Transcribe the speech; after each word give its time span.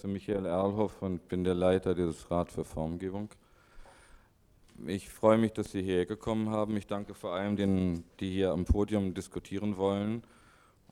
heiße 0.00 0.08
Michael 0.08 0.46
Erlhoff 0.46 1.02
und 1.02 1.28
bin 1.28 1.44
der 1.44 1.54
Leiter 1.54 1.94
dieses 1.94 2.30
Rat 2.30 2.50
für 2.50 2.64
Formgebung. 2.64 3.28
Ich 4.86 5.10
freue 5.10 5.36
mich, 5.36 5.52
dass 5.52 5.72
Sie 5.72 5.82
hierher 5.82 6.06
gekommen 6.06 6.48
haben. 6.48 6.74
Ich 6.78 6.86
danke 6.86 7.12
vor 7.12 7.34
allem 7.34 7.56
denen, 7.56 8.04
die 8.18 8.30
hier 8.30 8.52
am 8.52 8.64
Podium 8.64 9.12
diskutieren 9.12 9.76
wollen 9.76 10.22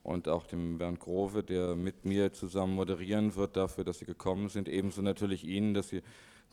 und 0.03 0.29
auch 0.29 0.47
dem 0.47 0.77
Bernd 0.77 1.01
Grove, 1.01 1.43
der 1.43 1.75
mit 1.75 2.05
mir 2.05 2.35
zusammen 2.35 2.75
moderieren 2.75 3.35
wird, 3.35 3.57
dafür, 3.57 3.83
dass 3.83 3.99
Sie 3.99 4.05
gekommen 4.05 4.51
sind. 4.51 4.69
Ebenso 4.69 5.01
natürlich 5.01 5.45
Ihnen, 5.45 5.73
dass 5.73 5.89
Sie 5.89 6.03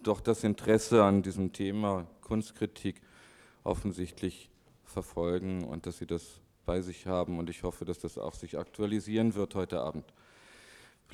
doch 0.02 0.22
das 0.22 0.46
Interesse 0.46 1.04
an 1.04 1.24
diesem 1.24 1.52
Thema 1.52 2.08
Kunstkritik 2.22 3.02
offensichtlich 3.66 4.50
verfolgen 4.86 5.66
und 5.66 5.88
dass 5.88 5.98
Sie 5.98 6.08
das 6.08 6.40
bei 6.66 6.80
sich 6.80 7.06
haben. 7.06 7.38
Und 7.38 7.50
ich 7.50 7.64
hoffe, 7.64 7.84
dass 7.84 8.00
das 8.00 8.18
auch 8.18 8.34
sich 8.34 8.58
aktualisieren 8.58 9.36
wird 9.36 9.56
heute 9.56 9.82
Abend. 9.82 10.06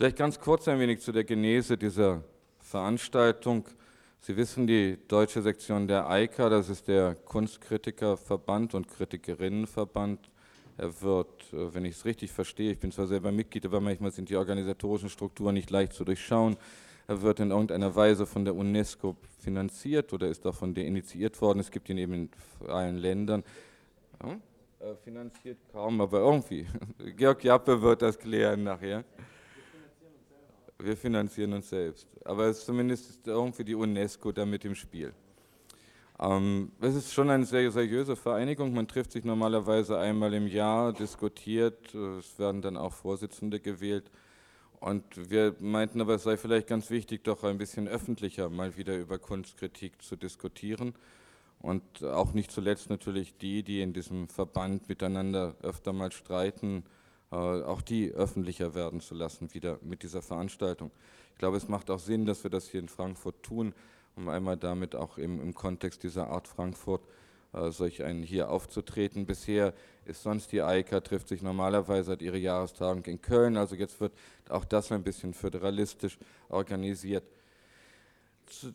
Vielleicht 0.02 0.18
ganz 0.18 0.40
kurz 0.40 0.68
ein 0.68 0.80
wenig 0.80 1.00
zu 1.02 1.12
der 1.12 1.24
Genese 1.24 1.78
dieser 1.78 2.24
Veranstaltung. 2.58 3.66
Sie 4.20 4.36
wissen, 4.36 4.66
die 4.66 4.98
deutsche 5.08 5.44
Sektion 5.44 5.88
der 5.88 6.10
EIKA, 6.10 6.50
das 6.50 6.70
ist 6.70 6.88
der 6.88 7.14
Kunstkritikerverband 7.14 8.74
und 8.74 8.88
Kritikerinnenverband. 8.88 10.32
Er 10.76 11.02
wird, 11.04 11.54
äh, 11.54 11.72
wenn 11.76 11.86
ich 11.86 11.98
es 11.98 12.06
richtig 12.06 12.32
verstehe, 12.32 12.72
ich 12.72 12.80
bin 12.80 12.92
zwar 12.92 13.06
selber 13.06 13.32
Mitglied, 13.32 13.64
aber 13.68 13.80
manchmal 13.80 14.12
sind 14.12 14.30
die 14.30 14.38
organisatorischen 14.38 15.10
Strukturen 15.10 15.54
nicht 15.54 15.70
leicht 15.70 15.94
zu 15.94 16.04
durchschauen. 16.04 16.58
Er 17.06 17.22
wird 17.22 17.40
in 17.40 17.52
irgendeiner 17.52 17.96
Weise 17.96 18.26
von 18.26 18.44
der 18.44 18.56
UNESCO 18.56 19.16
finanziert 19.38 20.14
oder 20.14 20.30
ist 20.30 20.48
auch 20.48 20.56
von 20.56 20.74
der 20.74 20.88
initiiert 20.88 21.40
worden. 21.42 21.60
Es 21.60 21.70
gibt 21.70 21.88
ihn 21.90 22.00
eben 22.00 22.14
in 22.14 22.30
allen 22.68 22.98
Ländern. 22.98 23.44
Ja, 24.24 24.32
äh, 24.80 24.96
finanziert 25.04 25.60
kaum, 25.72 26.02
aber 26.02 26.22
irgendwie. 26.22 26.66
Georg 27.18 27.44
Jappe 27.44 27.80
wird 27.84 28.02
das 28.02 28.18
klären 28.18 28.64
nachher. 28.64 29.06
Wir 30.84 30.98
finanzieren 30.98 31.54
uns 31.54 31.70
selbst. 31.70 32.08
Aber 32.26 32.46
es 32.46 32.60
ist 32.60 32.66
zumindest 32.66 33.28
irgendwie 33.28 33.64
die 33.64 33.76
UNESCO 33.76 34.32
da 34.32 34.46
mit 34.46 34.66
im 34.66 34.76
Spiel. 34.76 35.14
Ähm, 36.20 36.72
es 36.80 36.96
ist 36.96 37.14
schon 37.14 37.30
eine 37.30 37.46
sehr 37.46 37.72
seriöse 37.72 38.16
Vereinigung. 38.16 38.74
Man 38.74 38.88
trifft 38.88 39.12
sich 39.12 39.24
normalerweise 39.24 39.98
einmal 39.98 40.34
im 40.34 40.48
Jahr, 40.48 40.94
diskutiert. 40.94 41.94
Es 41.96 42.38
werden 42.38 42.62
dann 42.62 42.78
auch 42.78 42.94
Vorsitzende 42.94 43.60
gewählt. 43.60 44.10
Und 44.80 45.04
wir 45.30 45.56
meinten 45.60 46.02
aber, 46.02 46.16
es 46.16 46.24
sei 46.24 46.38
vielleicht 46.38 46.68
ganz 46.68 46.90
wichtig, 46.90 47.24
doch 47.24 47.44
ein 47.44 47.60
bisschen 47.60 47.88
öffentlicher 47.88 48.50
mal 48.50 48.78
wieder 48.78 48.98
über 48.98 49.20
Kunstkritik 49.20 50.02
zu 50.02 50.16
diskutieren. 50.16 50.96
Und 51.60 52.04
auch 52.04 52.34
nicht 52.34 52.52
zuletzt 52.52 52.90
natürlich 52.90 53.38
die, 53.38 53.62
die 53.62 53.82
in 53.82 53.94
diesem 53.94 54.28
Verband 54.28 54.90
miteinander 54.90 55.56
öfter 55.62 55.94
mal 55.94 56.12
streiten, 56.12 56.84
auch 57.32 57.82
die 57.82 58.12
öffentlicher 58.12 58.76
werden 58.76 59.00
zu 59.00 59.16
lassen, 59.16 59.54
wieder 59.54 59.80
mit 59.82 60.04
dieser 60.04 60.22
Veranstaltung. 60.22 60.92
Ich 61.34 61.38
glaube, 61.40 61.58
es 61.58 61.68
macht 61.68 61.90
auch 61.90 62.00
Sinn, 62.00 62.26
dass 62.26 62.44
wir 62.44 62.52
das 62.52 62.68
hier 62.68 62.80
in 62.80 62.90
Frankfurt 62.90 63.42
tun, 63.42 63.74
um 64.16 64.28
einmal 64.30 64.58
damit 64.58 64.96
auch 64.96 65.18
im, 65.18 65.42
im 65.42 65.54
Kontext 65.54 66.04
dieser 66.04 66.28
Art 66.28 66.48
Frankfurt 66.48 67.02
äh, 67.54 67.72
solch 67.72 68.04
einen 68.04 68.24
hier 68.24 68.50
aufzutreten. 68.50 69.26
Bisher 69.26 69.74
ist 70.06 70.24
sonst 70.24 70.52
die 70.52 70.62
EIKA, 70.62 71.00
trifft 71.00 71.30
sich 71.30 71.42
normalerweise, 71.42 72.12
hat 72.12 72.22
ihre 72.22 72.38
Jahrestagung 72.38 73.04
in 73.06 73.22
Köln, 73.22 73.58
also 73.58 73.76
jetzt 73.76 74.00
wird 74.02 74.14
auch 74.50 74.66
das 74.66 74.92
ein 74.92 75.04
bisschen 75.04 75.34
föderalistisch 75.34 76.18
organisiert 76.50 77.24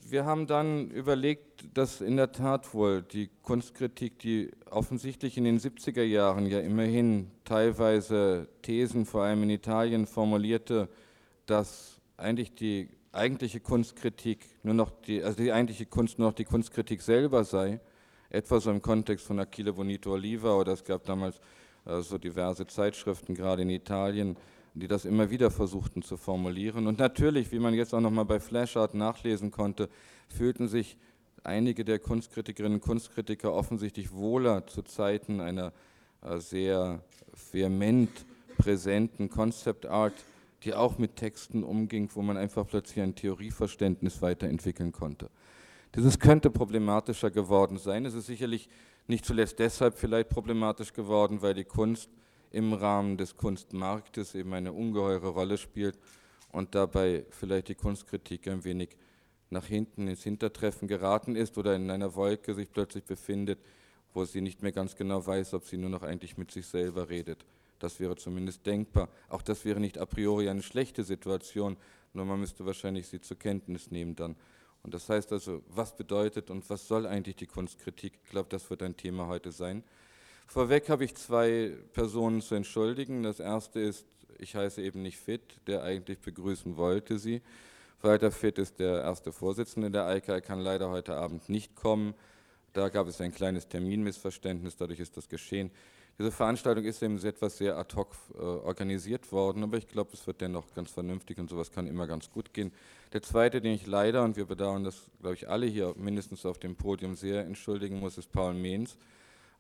wir 0.09 0.25
haben 0.25 0.47
dann 0.47 0.91
überlegt, 0.91 1.77
dass 1.77 2.01
in 2.01 2.17
der 2.17 2.33
Tat 2.33 2.73
wohl 2.75 3.03
die 3.03 3.31
Kunstkritik, 3.43 4.19
die 4.19 4.51
offensichtlich 4.71 5.37
in 5.37 5.45
den 5.45 5.59
70er 5.59 6.03
Jahren 6.03 6.47
ja 6.47 6.61
immerhin 6.61 7.31
teilweise 7.45 8.49
Thesen, 8.63 9.07
vor 9.07 9.23
allem 9.23 9.43
in 9.43 9.51
Italien, 9.51 10.07
formulierte, 10.07 10.89
dass 11.47 12.01
eigentlich 12.17 12.55
die 12.55 12.89
eigentliche 13.13 13.61
Kunstkritik 13.61 14.41
nur 14.63 14.75
noch 14.75 14.91
die, 14.91 15.23
also 15.23 15.43
die 15.43 15.53
eigentliche 15.53 15.87
Kunst 15.87 16.19
nur 16.19 16.29
noch 16.29 16.35
die 16.35 16.45
Kunstkritik 16.45 17.03
selber 17.03 17.45
sei, 17.45 17.81
etwa 18.31 18.61
so 18.61 18.71
im 18.71 18.83
Kontext 18.83 19.27
von 19.27 19.41
Achille 19.41 19.73
Bonito 19.73 20.13
Oliva 20.13 20.55
oder 20.55 20.73
es 20.73 20.85
gab 20.85 21.05
damals 21.05 21.41
äh, 21.87 22.01
so 22.01 22.19
diverse 22.19 22.67
Zeitschriften, 22.67 23.35
gerade 23.35 23.63
in 23.63 23.71
Italien, 23.71 24.37
die 24.81 24.89
das 24.89 25.05
immer 25.05 25.31
wieder 25.31 25.51
versuchten 25.51 26.03
zu 26.03 26.17
formulieren. 26.17 26.87
Und 26.87 26.99
natürlich, 26.99 27.51
wie 27.51 27.59
man 27.59 27.75
jetzt 27.75 27.95
auch 27.95 28.01
nochmal 28.01 28.27
bei 28.27 28.41
Flashart 28.41 28.95
nachlesen 28.95 29.51
konnte, 29.51 29.89
fühlten 30.29 30.69
sich 30.69 30.99
einige 31.45 31.85
der 31.85 31.99
Kunstkritikerinnen 31.99 32.81
und 32.81 32.85
Kunstkritiker 32.85 33.53
offensichtlich 33.53 34.13
wohler 34.13 34.67
zu 34.67 34.83
Zeiten 34.83 35.41
einer 35.41 35.73
äh, 36.23 36.39
sehr 36.39 37.01
vehement 37.53 38.11
präsenten 38.59 39.31
Concept 39.31 39.87
Art, 39.87 40.15
die 40.65 40.75
auch 40.75 40.99
mit 40.99 41.17
Texten 41.17 41.63
umging, 41.63 42.11
wo 42.15 42.23
man 42.23 42.37
einfach 42.37 42.67
plötzlich 42.67 43.03
ein 43.03 43.15
Theorieverständnis 43.15 44.21
weiterentwickeln 44.23 44.93
konnte. 44.93 45.31
Dieses 45.95 46.19
könnte 46.19 46.51
problematischer 46.51 47.31
geworden 47.31 47.79
sein. 47.79 48.05
Es 48.05 48.15
ist 48.15 48.27
sicherlich 48.27 48.69
nicht 49.07 49.25
zuletzt 49.25 49.59
deshalb 49.59 49.97
vielleicht 49.97 50.29
problematisch 50.29 50.93
geworden, 50.93 51.41
weil 51.41 51.55
die 51.55 51.65
Kunst 51.65 52.11
im 52.57 52.73
Rahmen 52.73 53.19
des 53.19 53.37
Kunstmarktes 53.37 54.35
eben 54.35 54.55
eine 54.55 54.73
ungeheure 54.73 55.29
Rolle 55.29 55.59
spielt 55.59 55.99
und 56.53 56.75
dabei 56.75 57.27
vielleicht 57.29 57.69
die 57.69 57.75
Kunstkritik 57.75 58.49
ein 58.49 58.65
wenig 58.65 58.97
nach 59.51 59.67
hinten 59.67 60.09
ins 60.09 60.23
Hintertreffen 60.23 60.89
geraten 60.89 61.37
ist 61.37 61.59
oder 61.59 61.77
in 61.77 61.91
einer 61.91 62.15
Wolke 62.15 62.55
sich 62.55 62.73
plötzlich 62.73 63.05
befindet, 63.05 63.59
wo 64.15 64.25
sie 64.25 64.41
nicht 64.41 64.63
mehr 64.63 64.73
ganz 64.73 64.97
genau 64.97 65.27
weiß, 65.27 65.53
ob 65.53 65.67
sie 65.67 65.77
nur 65.77 65.91
noch 65.91 66.03
eigentlich 66.03 66.39
mit 66.39 66.51
sich 66.51 66.67
selber 66.67 67.11
redet. 67.11 67.45
Das 67.79 68.01
wäre 68.01 68.17
zumindest 68.17 68.65
denkbar. 68.65 69.11
Auch 69.29 69.43
das 69.43 69.67
wäre 69.67 69.79
nicht 69.79 69.99
a 69.99 70.07
priori 70.07 70.49
eine 70.49 70.63
schlechte 70.63 71.05
Situation, 71.05 71.77
nur 72.15 72.25
man 72.25 72.41
müsste 72.41 72.65
wahrscheinlich 72.65 73.07
sie 73.07 73.21
zur 73.21 73.39
Kenntnis 73.39 73.91
nehmen 73.91 74.17
dann. 74.17 74.35
Und 74.83 74.95
das 74.95 75.11
heißt 75.11 75.31
also, 75.31 75.63
was 75.69 75.95
bedeutet 75.95 76.49
und 76.49 76.71
was 76.71 76.89
soll 76.89 77.07
eigentlich 77.07 77.37
die 77.37 77.47
Kunstkritik? 77.47 78.15
Ich 78.25 78.31
glaube, 78.31 78.49
das 78.49 78.71
wird 78.71 78.83
ein 78.83 78.97
Thema 78.97 79.27
heute 79.27 79.53
sein. 79.53 79.85
Vorweg 80.47 80.89
habe 80.89 81.05
ich 81.05 81.15
zwei 81.15 81.73
Personen 81.93 82.41
zu 82.41 82.55
entschuldigen. 82.55 83.23
Das 83.23 83.41
erste 83.41 83.81
ist, 83.81 84.07
ich 84.39 84.55
heiße 84.55 84.81
eben 84.83 85.03
nicht 85.03 85.19
Fit, 85.19 85.43
der 85.67 85.83
eigentlich 85.83 86.19
begrüßen 86.19 86.77
wollte 86.77 87.19
sie. 87.19 87.43
Walter 88.03 88.31
Fit 88.31 88.59
ist 88.59 88.79
der 88.79 89.03
erste 89.03 89.33
Vorsitzende 89.33 89.91
der 89.91 90.07
EIKA, 90.07 90.35
er 90.35 90.41
kann 90.41 90.61
leider 90.61 90.91
heute 90.91 91.17
Abend 91.17 91.49
nicht 91.49 91.75
kommen. 91.75 92.15
Da 92.73 92.89
gab 92.91 93.09
es 93.09 93.21
ein 93.21 93.33
kleines 93.33 93.69
Terminmissverständnis, 93.69 94.77
dadurch 94.77 95.01
ist 95.01 95.17
das 95.17 95.29
geschehen. 95.29 95.71
Diese 96.19 96.31
Veranstaltung 96.31 96.85
ist 96.85 97.03
eben 97.03 97.19
etwas 97.25 97.59
sehr 97.59 97.77
ad 97.77 97.95
hoc 97.95 98.15
äh, 98.35 98.39
organisiert 98.39 99.33
worden, 99.33 99.63
aber 99.63 99.77
ich 99.77 99.89
glaube, 99.89 100.11
es 100.15 100.27
wird 100.27 100.41
dennoch 100.41 100.73
ganz 100.75 100.91
vernünftig 100.91 101.39
und 101.39 101.51
sowas 101.51 101.71
kann 101.71 101.87
immer 101.87 102.07
ganz 102.07 102.31
gut 102.31 102.55
gehen. 102.55 102.73
Der 103.13 103.23
zweite, 103.23 103.61
den 103.61 103.75
ich 103.75 103.87
leider, 103.87 104.25
und 104.25 104.37
wir 104.37 104.47
bedauern 104.47 104.85
das, 104.85 105.11
glaube 105.21 105.35
ich, 105.35 105.49
alle 105.49 105.67
hier 105.67 105.95
mindestens 105.97 106.47
auf 106.47 106.59
dem 106.59 106.77
Podium 106.77 107.17
sehr 107.17 107.45
entschuldigen 107.45 107.99
muss, 107.99 108.17
ist 108.17 108.33
Paul 108.33 108.55
Mehns. 108.55 108.97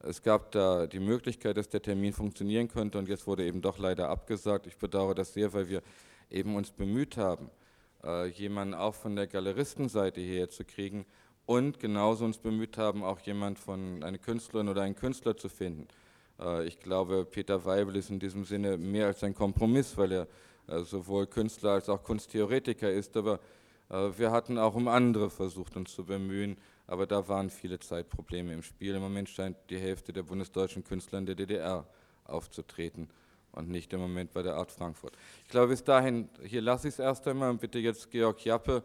Es 0.00 0.22
gab 0.22 0.52
da 0.52 0.86
die 0.86 1.00
Möglichkeit, 1.00 1.56
dass 1.56 1.68
der 1.68 1.82
Termin 1.82 2.12
funktionieren 2.12 2.68
könnte 2.68 2.98
und 2.98 3.08
jetzt 3.08 3.26
wurde 3.26 3.44
eben 3.44 3.62
doch 3.62 3.78
leider 3.78 4.08
abgesagt. 4.08 4.66
Ich 4.66 4.76
bedauere 4.76 5.14
das 5.14 5.32
sehr, 5.32 5.52
weil 5.52 5.68
wir 5.68 5.82
eben 6.30 6.54
uns 6.54 6.70
bemüht 6.70 7.16
haben, 7.16 7.50
äh, 8.04 8.26
jemanden 8.26 8.74
auch 8.74 8.94
von 8.94 9.16
der 9.16 9.26
Galeristenseite 9.26 10.20
hierher 10.20 10.50
zu 10.50 10.64
kriegen 10.64 11.06
und 11.46 11.78
genauso 11.78 12.24
uns 12.24 12.38
bemüht 12.38 12.76
haben, 12.76 13.04
auch 13.04 13.20
jemand 13.20 13.58
von 13.58 14.02
einer 14.02 14.18
Künstlerin 14.18 14.68
oder 14.68 14.82
einen 14.82 14.96
Künstler 14.96 15.36
zu 15.36 15.48
finden. 15.48 15.88
Äh, 16.38 16.66
ich 16.66 16.78
glaube, 16.78 17.24
Peter 17.24 17.64
Weibel 17.64 17.96
ist 17.96 18.10
in 18.10 18.18
diesem 18.18 18.44
Sinne 18.44 18.76
mehr 18.76 19.06
als 19.06 19.24
ein 19.24 19.34
Kompromiss, 19.34 19.96
weil 19.96 20.12
er 20.12 20.28
äh, 20.68 20.82
sowohl 20.82 21.26
Künstler 21.26 21.70
als 21.70 21.88
auch 21.88 22.02
Kunsttheoretiker 22.02 22.90
ist, 22.90 23.16
aber 23.16 23.40
wir 23.88 24.32
hatten 24.32 24.58
auch 24.58 24.74
um 24.74 24.88
andere 24.88 25.30
versucht, 25.30 25.76
uns 25.76 25.94
zu 25.94 26.04
bemühen 26.04 26.56
aber 26.86 27.06
da 27.06 27.28
waren 27.28 27.50
viele 27.50 27.78
Zeitprobleme 27.78 28.52
im 28.52 28.62
Spiel. 28.62 28.94
Im 28.94 29.02
Moment 29.02 29.28
scheint 29.28 29.56
die 29.70 29.78
Hälfte 29.78 30.12
der 30.12 30.22
bundesdeutschen 30.22 30.84
Künstler 30.84 31.19
in 31.19 31.26
der 31.26 31.34
DDR 31.34 31.86
aufzutreten 32.24 33.08
und 33.52 33.69
nicht 33.69 33.92
im 33.92 34.00
Moment 34.00 34.32
bei 34.32 34.42
der 34.42 34.54
Art 34.54 34.70
Frankfurt. 34.70 35.16
Ich 35.44 35.50
glaube, 35.50 35.69
bis 35.69 35.82
dahin, 35.82 36.28
hier 36.44 36.62
lasse 36.62 36.88
ich 36.88 36.94
es 36.94 36.99
erst 36.99 37.26
einmal 37.26 37.50
und 37.50 37.61
bitte 37.61 37.78
jetzt 37.78 38.11
Georg 38.11 38.44
Jappe, 38.44 38.82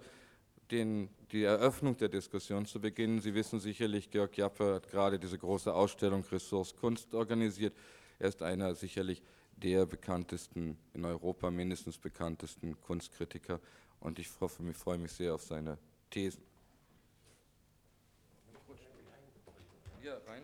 den, 0.71 1.09
die 1.31 1.43
Eröffnung 1.43 1.97
der 1.97 2.07
Diskussion 2.07 2.65
zu 2.65 2.79
beginnen. 2.79 3.19
Sie 3.19 3.33
wissen 3.33 3.59
sicherlich, 3.59 4.09
Georg 4.09 4.37
Jappe 4.37 4.75
hat 4.75 4.89
gerade 4.89 5.19
diese 5.19 5.37
große 5.37 5.73
Ausstellung 5.73 6.23
Ressource 6.31 6.73
Kunst 6.75 7.13
organisiert. 7.13 7.75
Er 8.19 8.29
ist 8.29 8.41
einer 8.41 8.73
sicherlich 8.73 9.21
der 9.57 9.85
bekanntesten, 9.85 10.77
in 10.93 11.05
Europa 11.05 11.51
mindestens 11.51 11.97
bekanntesten 11.97 12.79
Kunstkritiker 12.81 13.59
und 13.99 14.17
ich 14.17 14.29
hoffe, 14.39 14.63
ich 14.67 14.77
freue 14.77 14.97
mich 14.97 15.11
sehr 15.11 15.35
auf 15.35 15.43
seine 15.43 15.77
Thesen. 16.09 16.50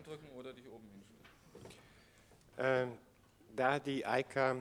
Reindrücken 0.08 0.30
oder 0.38 0.52
dich 0.52 0.66
oben 0.68 0.88
hinstellen? 0.90 1.28
Ähm, 2.58 2.98
da 3.54 3.78
die 3.78 4.04
EIKA 4.04 4.56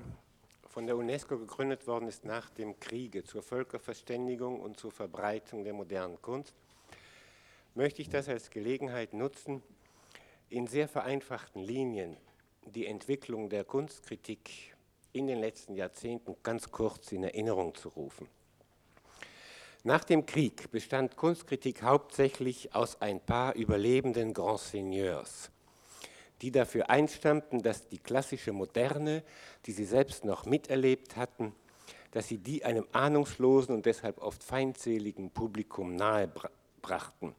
von 0.68 0.86
der 0.86 0.98
UNESCO 0.98 1.38
gegründet 1.38 1.88
worden 1.88 2.08
ist 2.08 2.26
nach 2.26 2.50
dem 2.50 2.80
Kriege 2.80 3.24
zur 3.24 3.42
Völkerverständigung 3.42 4.60
und 4.60 4.78
zur 4.78 4.92
Verbreitung 4.92 5.64
der 5.64 5.74
modernen 5.74 6.22
Kunst, 6.22 6.54
möchte 7.76 8.02
ich 8.02 8.10
das 8.10 8.28
als 8.28 8.50
Gelegenheit 8.50 9.14
nutzen, 9.14 9.64
in 10.50 10.68
sehr 10.68 10.88
vereinfachten 10.88 11.62
Linien 11.62 12.18
die 12.66 12.86
Entwicklung 12.86 13.50
der 13.50 13.64
Kunstkritik 13.64 14.76
in 15.14 15.28
den 15.28 15.40
letzten 15.40 15.76
Jahrzehnten 15.76 16.36
ganz 16.44 16.72
kurz 16.72 17.12
in 17.12 17.24
Erinnerung 17.24 17.74
zu 17.76 17.90
rufen. 17.90 18.28
Nach 19.84 20.04
dem 20.04 20.26
Krieg 20.26 20.72
bestand 20.72 21.16
Kunstkritik 21.16 21.84
hauptsächlich 21.84 22.74
aus 22.74 23.02
ein 23.02 23.20
paar 23.20 23.56
überlebenden 23.56 24.34
Grand 24.34 24.60
Seigneurs, 24.60 25.50
die 26.42 26.52
dafür 26.52 26.90
einstammten, 26.90 27.62
dass 27.62 27.88
die 27.88 28.00
klassische 28.00 28.52
Moderne, 28.52 29.24
die 29.66 29.72
sie 29.72 29.86
selbst 29.86 30.26
noch 30.26 30.46
miterlebt 30.46 31.16
hatten, 31.16 31.54
dass 32.12 32.28
sie 32.28 32.38
die 32.38 32.66
einem 32.66 32.88
ahnungslosen 32.92 33.76
und 33.76 33.86
deshalb 33.86 34.22
oft 34.22 34.44
feindseligen 34.44 35.30
Publikum 35.30 35.96
nahebrachten. 35.96 37.36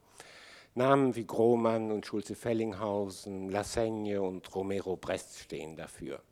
Namen 0.74 1.16
wie 1.16 1.26
Grohmann 1.26 1.90
und 1.90 2.06
Schulze-Fellinghausen, 2.06 3.50
Lassaigne 3.50 4.22
und 4.22 4.54
Romero 4.54 4.96
Brest 4.96 5.40
stehen 5.40 5.74
dafür. 5.74 6.22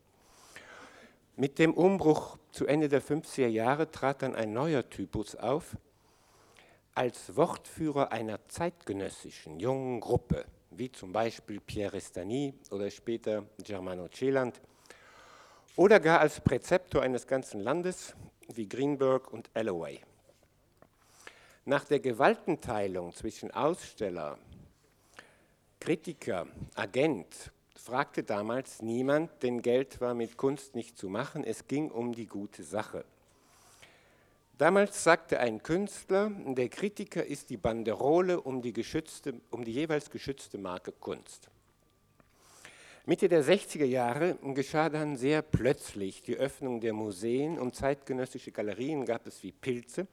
Mit 1.34 1.58
dem 1.58 1.74
Umbruch 1.74 2.38
zu 2.52 2.66
Ende 2.66 2.88
der 2.88 3.02
50er 3.02 3.48
Jahre 3.48 3.90
trat 3.90 4.22
dann 4.22 4.36
ein 4.36 4.52
neuer 4.52 4.88
Typus 4.88 5.34
auf, 5.34 5.76
als 6.96 7.36
Wortführer 7.36 8.10
einer 8.10 8.48
zeitgenössischen 8.48 9.60
jungen 9.60 10.00
Gruppe, 10.00 10.46
wie 10.70 10.90
zum 10.90 11.12
Beispiel 11.12 11.60
Pierre 11.60 11.98
Estany 11.98 12.54
oder 12.70 12.90
später 12.90 13.44
Germano 13.62 14.08
Celand, 14.08 14.60
oder 15.76 16.00
gar 16.00 16.20
als 16.20 16.40
Präzeptor 16.40 17.02
eines 17.02 17.26
ganzen 17.26 17.60
Landes, 17.60 18.14
wie 18.48 18.66
Greenberg 18.66 19.30
und 19.30 19.50
Alloway. 19.52 20.00
Nach 21.66 21.84
der 21.84 22.00
Gewaltenteilung 22.00 23.12
zwischen 23.12 23.50
Aussteller, 23.50 24.38
Kritiker, 25.80 26.46
Agent 26.74 27.52
fragte 27.74 28.22
damals 28.22 28.80
niemand, 28.80 29.42
denn 29.42 29.60
Geld 29.60 30.00
war 30.00 30.14
mit 30.14 30.38
Kunst 30.38 30.74
nicht 30.74 30.96
zu 30.96 31.10
machen, 31.10 31.44
es 31.44 31.68
ging 31.68 31.90
um 31.90 32.14
die 32.14 32.26
gute 32.26 32.62
Sache. 32.62 33.04
Damals 34.58 35.04
sagte 35.04 35.38
ein 35.38 35.62
Künstler, 35.62 36.30
der 36.30 36.70
Kritiker 36.70 37.24
ist 37.24 37.50
die 37.50 37.58
Banderole 37.58 38.40
um 38.40 38.62
die, 38.62 38.72
um 39.50 39.64
die 39.64 39.72
jeweils 39.72 40.10
geschützte 40.10 40.56
Marke 40.56 40.92
Kunst. 40.92 41.50
Mitte 43.04 43.28
der 43.28 43.44
60er 43.44 43.84
Jahre 43.84 44.36
geschah 44.54 44.88
dann 44.88 45.16
sehr 45.16 45.42
plötzlich 45.42 46.22
die 46.22 46.36
Öffnung 46.36 46.80
der 46.80 46.94
Museen 46.94 47.58
und 47.58 47.76
zeitgenössische 47.76 48.50
Galerien 48.50 49.04
gab 49.04 49.26
es 49.26 49.42
wie 49.42 49.52
Pilze 49.52 50.06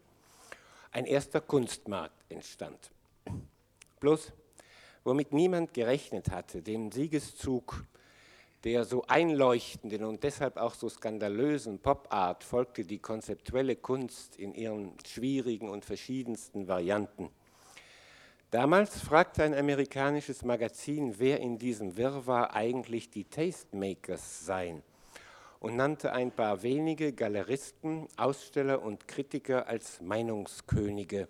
ein 0.91 1.05
erster 1.05 1.39
Kunstmarkt 1.39 2.29
entstand. 2.29 2.91
Bloß, 3.99 4.33
womit 5.05 5.31
niemand 5.31 5.73
gerechnet 5.73 6.29
hatte, 6.29 6.61
dem 6.61 6.91
Siegeszug 6.91 7.85
der 8.63 8.85
so 8.85 9.03
einleuchtenden 9.07 10.05
und 10.05 10.23
deshalb 10.23 10.57
auch 10.57 10.73
so 10.73 10.87
skandalösen 10.87 11.79
Pop-Art 11.79 12.43
folgte 12.43 12.85
die 12.85 12.99
konzeptuelle 12.99 13.75
Kunst 13.75 14.37
in 14.37 14.53
ihren 14.53 14.93
schwierigen 15.05 15.69
und 15.69 15.83
verschiedensten 15.83 16.67
Varianten. 16.67 17.29
Damals 18.51 18.99
fragte 18.99 19.43
ein 19.43 19.53
amerikanisches 19.53 20.45
Magazin, 20.45 21.15
wer 21.17 21.39
in 21.39 21.57
diesem 21.57 21.97
Wirrwarr 21.97 22.53
eigentlich 22.53 23.09
die 23.09 23.25
Tastemakers 23.25 24.45
seien 24.45 24.83
und 25.59 25.75
nannte 25.75 26.13
ein 26.13 26.31
paar 26.31 26.61
wenige 26.61 27.13
Galeristen, 27.13 28.07
Aussteller 28.15 28.81
und 28.81 29.07
Kritiker 29.07 29.67
als 29.67 30.01
Meinungskönige. 30.01 31.27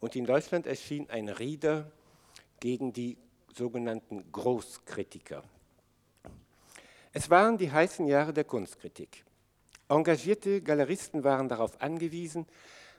Und 0.00 0.16
in 0.16 0.24
Deutschland 0.24 0.66
erschien 0.66 1.08
ein 1.08 1.28
Rieder 1.28 1.90
gegen 2.58 2.92
die 2.92 3.16
sogenannten 3.54 4.32
Großkritiker. 4.32 5.44
Es 7.12 7.28
waren 7.28 7.58
die 7.58 7.72
heißen 7.72 8.06
Jahre 8.06 8.32
der 8.32 8.44
Kunstkritik. 8.44 9.24
Engagierte 9.88 10.62
Galeristen 10.62 11.24
waren 11.24 11.48
darauf 11.48 11.80
angewiesen, 11.82 12.46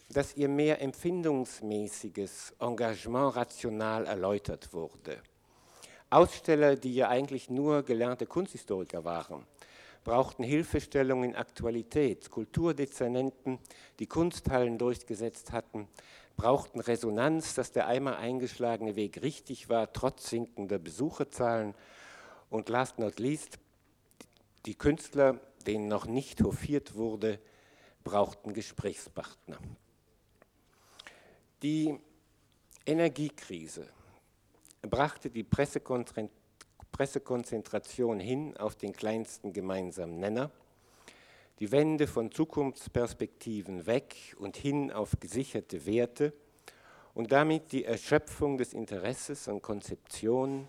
dass 0.09 0.35
ihr 0.35 0.49
mehr 0.49 0.81
empfindungsmäßiges 0.81 2.55
Engagement 2.59 3.37
rational 3.37 4.05
erläutert 4.05 4.73
wurde. 4.73 5.17
Aussteller, 6.09 6.75
die 6.75 6.93
ja 6.93 7.07
eigentlich 7.07 7.49
nur 7.49 7.83
gelernte 7.83 8.25
Kunsthistoriker 8.25 9.05
waren, 9.05 9.45
brauchten 10.03 10.43
Hilfestellung 10.43 11.23
in 11.23 11.37
Aktualität. 11.37 12.29
Kulturdezernenten, 12.29 13.59
die 13.99 14.07
Kunsthallen 14.07 14.77
durchgesetzt 14.77 15.53
hatten, 15.53 15.87
brauchten 16.35 16.81
Resonanz, 16.81 17.53
dass 17.53 17.71
der 17.71 17.87
einmal 17.87 18.15
eingeschlagene 18.15 18.97
Weg 18.97 19.21
richtig 19.21 19.69
war, 19.69 19.93
trotz 19.93 20.29
sinkender 20.29 20.79
Besucherzahlen. 20.79 21.75
Und 22.49 22.67
last 22.67 22.99
not 22.99 23.17
least, 23.17 23.57
die 24.65 24.75
Künstler, 24.75 25.39
denen 25.65 25.87
noch 25.87 26.05
nicht 26.05 26.41
hofiert 26.41 26.95
wurde, 26.95 27.39
brauchten 28.03 28.53
Gesprächspartner. 28.53 29.57
Die 31.63 31.97
Energiekrise 32.85 33.87
brachte 34.81 35.29
die 35.29 35.43
Pressekonzentration 35.43 38.19
hin 38.19 38.57
auf 38.57 38.75
den 38.75 38.91
kleinsten 38.93 39.53
gemeinsamen 39.53 40.19
Nenner, 40.19 40.51
die 41.59 41.71
Wende 41.71 42.07
von 42.07 42.31
Zukunftsperspektiven 42.31 43.85
weg 43.85 44.35
und 44.39 44.57
hin 44.57 44.91
auf 44.91 45.19
gesicherte 45.19 45.85
Werte 45.85 46.33
und 47.13 47.31
damit 47.31 47.71
die 47.71 47.85
Erschöpfung 47.85 48.57
des 48.57 48.73
Interesses 48.73 49.47
an 49.47 49.61
Konzeptionen 49.61 50.67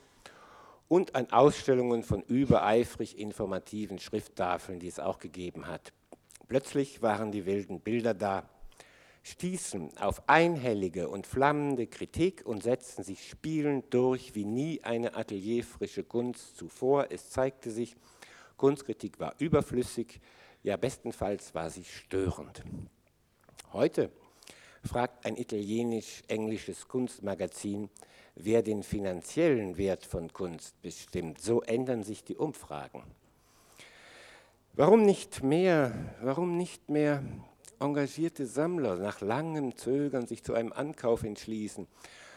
und 0.93 1.15
an 1.15 1.31
Ausstellungen 1.31 2.03
von 2.03 2.23
übereifrig 2.25 3.19
informativen 3.19 3.99
Schrifttafeln, 3.99 4.79
die 4.79 4.89
es 4.89 5.01
auch 5.01 5.21
gegeben 5.21 5.67
hat. 5.67 5.91
Plötzlich 6.49 7.01
waren 7.01 7.33
die 7.33 7.47
wilden 7.47 7.81
Bilder 7.81 8.13
da, 8.13 8.47
stießen 9.23 9.97
auf 9.97 10.29
einhellige 10.29 11.09
und 11.09 11.27
flammende 11.27 11.87
Kritik 11.87 12.43
und 12.45 12.63
setzten 12.63 13.05
sich 13.05 13.27
spielend 13.27 13.87
durch 13.95 14.35
wie 14.35 14.45
nie 14.45 14.83
eine 14.85 15.17
atelierfrische 15.17 16.05
Kunst 16.05 16.59
zuvor. 16.59 17.07
Es 17.09 17.31
zeigte 17.31 17.71
sich, 17.71 17.97
Kunstkritik 18.59 19.19
war 19.19 19.35
überflüssig, 19.39 20.21
ja 20.63 20.77
bestenfalls 20.77 21.55
war 21.55 21.71
sie 21.71 21.85
störend. 21.85 22.63
Heute 23.73 24.11
fragt 24.85 25.25
ein 25.25 25.39
italienisch-englisches 25.39 26.87
Kunstmagazin, 26.87 27.89
wer 28.35 28.63
den 28.63 28.83
finanziellen 28.83 29.77
Wert 29.77 30.05
von 30.05 30.33
Kunst 30.33 30.81
bestimmt. 30.83 31.41
So 31.41 31.63
ändern 31.63 32.03
sich 32.03 32.25
die 32.25 32.37
Umfragen. 32.37 33.03
Warum 34.75 35.05
nicht 35.05 35.43
mehr, 35.43 35.93
warum 36.23 36.57
nicht 36.57 36.89
mehr 36.89 37.23
engagierte 37.79 38.47
Sammler 38.47 38.97
nach 38.97 39.21
langem 39.21 39.77
Zögern 39.77 40.27
sich 40.27 40.43
zu 40.43 40.55
einem 40.55 40.73
Ankauf 40.73 41.25
entschließen, 41.25 41.87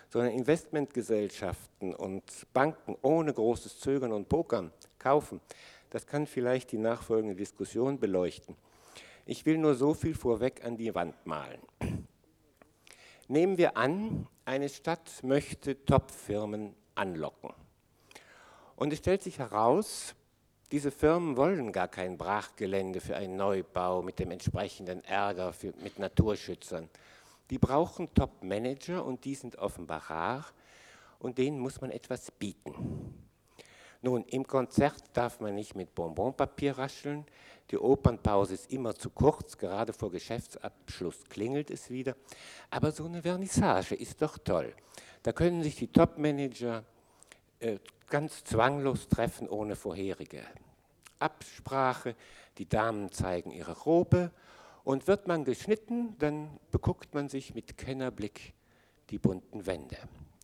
sondern 0.09 0.33
Investmentgesellschaften 0.33 1.93
und 1.93 2.23
Banken 2.53 2.97
ohne 3.01 3.33
großes 3.33 3.79
Zögern 3.79 4.11
und 4.11 4.27
Pokern 4.27 4.71
kaufen, 4.99 5.39
das 5.91 6.07
kann 6.07 6.27
vielleicht 6.27 6.71
die 6.71 6.77
nachfolgende 6.77 7.35
Diskussion 7.35 7.99
beleuchten. 7.99 8.55
Ich 9.25 9.45
will 9.45 9.57
nur 9.57 9.75
so 9.75 9.93
viel 9.93 10.13
vorweg 10.13 10.63
an 10.65 10.77
die 10.77 10.93
Wand 10.93 11.25
malen. 11.25 11.61
Nehmen 13.27 13.57
wir 13.57 13.77
an, 13.77 14.27
eine 14.45 14.69
Stadt 14.69 15.23
möchte 15.23 15.83
Top-Firmen 15.85 16.75
anlocken. 16.93 17.51
Und 18.75 18.93
es 18.93 18.99
stellt 18.99 19.23
sich 19.23 19.39
heraus, 19.39 20.15
diese 20.71 20.91
Firmen 20.91 21.37
wollen 21.37 21.71
gar 21.71 21.87
kein 21.87 22.17
Brachgelände 22.17 23.01
für 23.01 23.15
einen 23.15 23.35
Neubau 23.35 24.01
mit 24.01 24.19
dem 24.19 24.31
entsprechenden 24.31 25.03
Ärger 25.03 25.53
für, 25.53 25.73
mit 25.83 25.99
Naturschützern. 25.99 26.89
Die 27.49 27.57
brauchen 27.57 28.13
Top-Manager 28.13 29.05
und 29.05 29.25
die 29.25 29.35
sind 29.35 29.57
offenbar 29.57 30.09
rar 30.09 30.45
und 31.19 31.37
denen 31.37 31.59
muss 31.59 31.81
man 31.81 31.91
etwas 31.91 32.31
bieten. 32.31 32.73
Nun, 34.01 34.23
im 34.25 34.45
Konzert 34.45 35.03
darf 35.13 35.39
man 35.39 35.55
nicht 35.55 35.75
mit 35.75 35.95
Bonbonpapier 35.95 36.77
rascheln. 36.77 37.25
Die 37.71 37.77
Opernpause 37.77 38.53
ist 38.53 38.71
immer 38.71 38.93
zu 38.95 39.09
kurz, 39.09 39.57
gerade 39.57 39.91
vor 39.93 40.11
Geschäftsabschluss 40.11 41.23
klingelt 41.29 41.71
es 41.71 41.89
wieder. 41.89 42.15
Aber 42.69 42.91
so 42.91 43.05
eine 43.05 43.23
Vernissage 43.23 43.95
ist 43.95 44.21
doch 44.21 44.37
toll. 44.37 44.73
Da 45.23 45.31
können 45.31 45.63
sich 45.63 45.75
die 45.75 45.91
Top-Manager 45.91 46.83
äh, 47.59 47.79
ganz 48.09 48.43
zwanglos 48.43 49.07
treffen 49.07 49.49
ohne 49.49 49.75
vorherige 49.75 50.43
Absprache. 51.17 52.15
Die 52.59 52.69
Damen 52.69 53.11
zeigen 53.11 53.51
ihre 53.51 53.75
Robe 53.79 54.31
und 54.83 55.07
wird 55.07 55.27
man 55.27 55.43
geschnitten, 55.43 56.15
dann 56.19 56.59
beguckt 56.69 57.15
man 57.15 57.27
sich 57.27 57.55
mit 57.55 57.77
Kennerblick 57.77 58.53
die 59.09 59.17
bunten 59.17 59.65
Wände. 59.65 59.97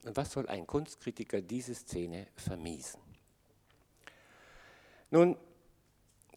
Und 0.05 0.17
was 0.17 0.31
soll 0.31 0.47
ein 0.47 0.65
Kunstkritiker 0.65 1.41
diese 1.41 1.75
Szene 1.75 2.27
vermiesen? 2.35 2.99
Nun, 5.11 5.37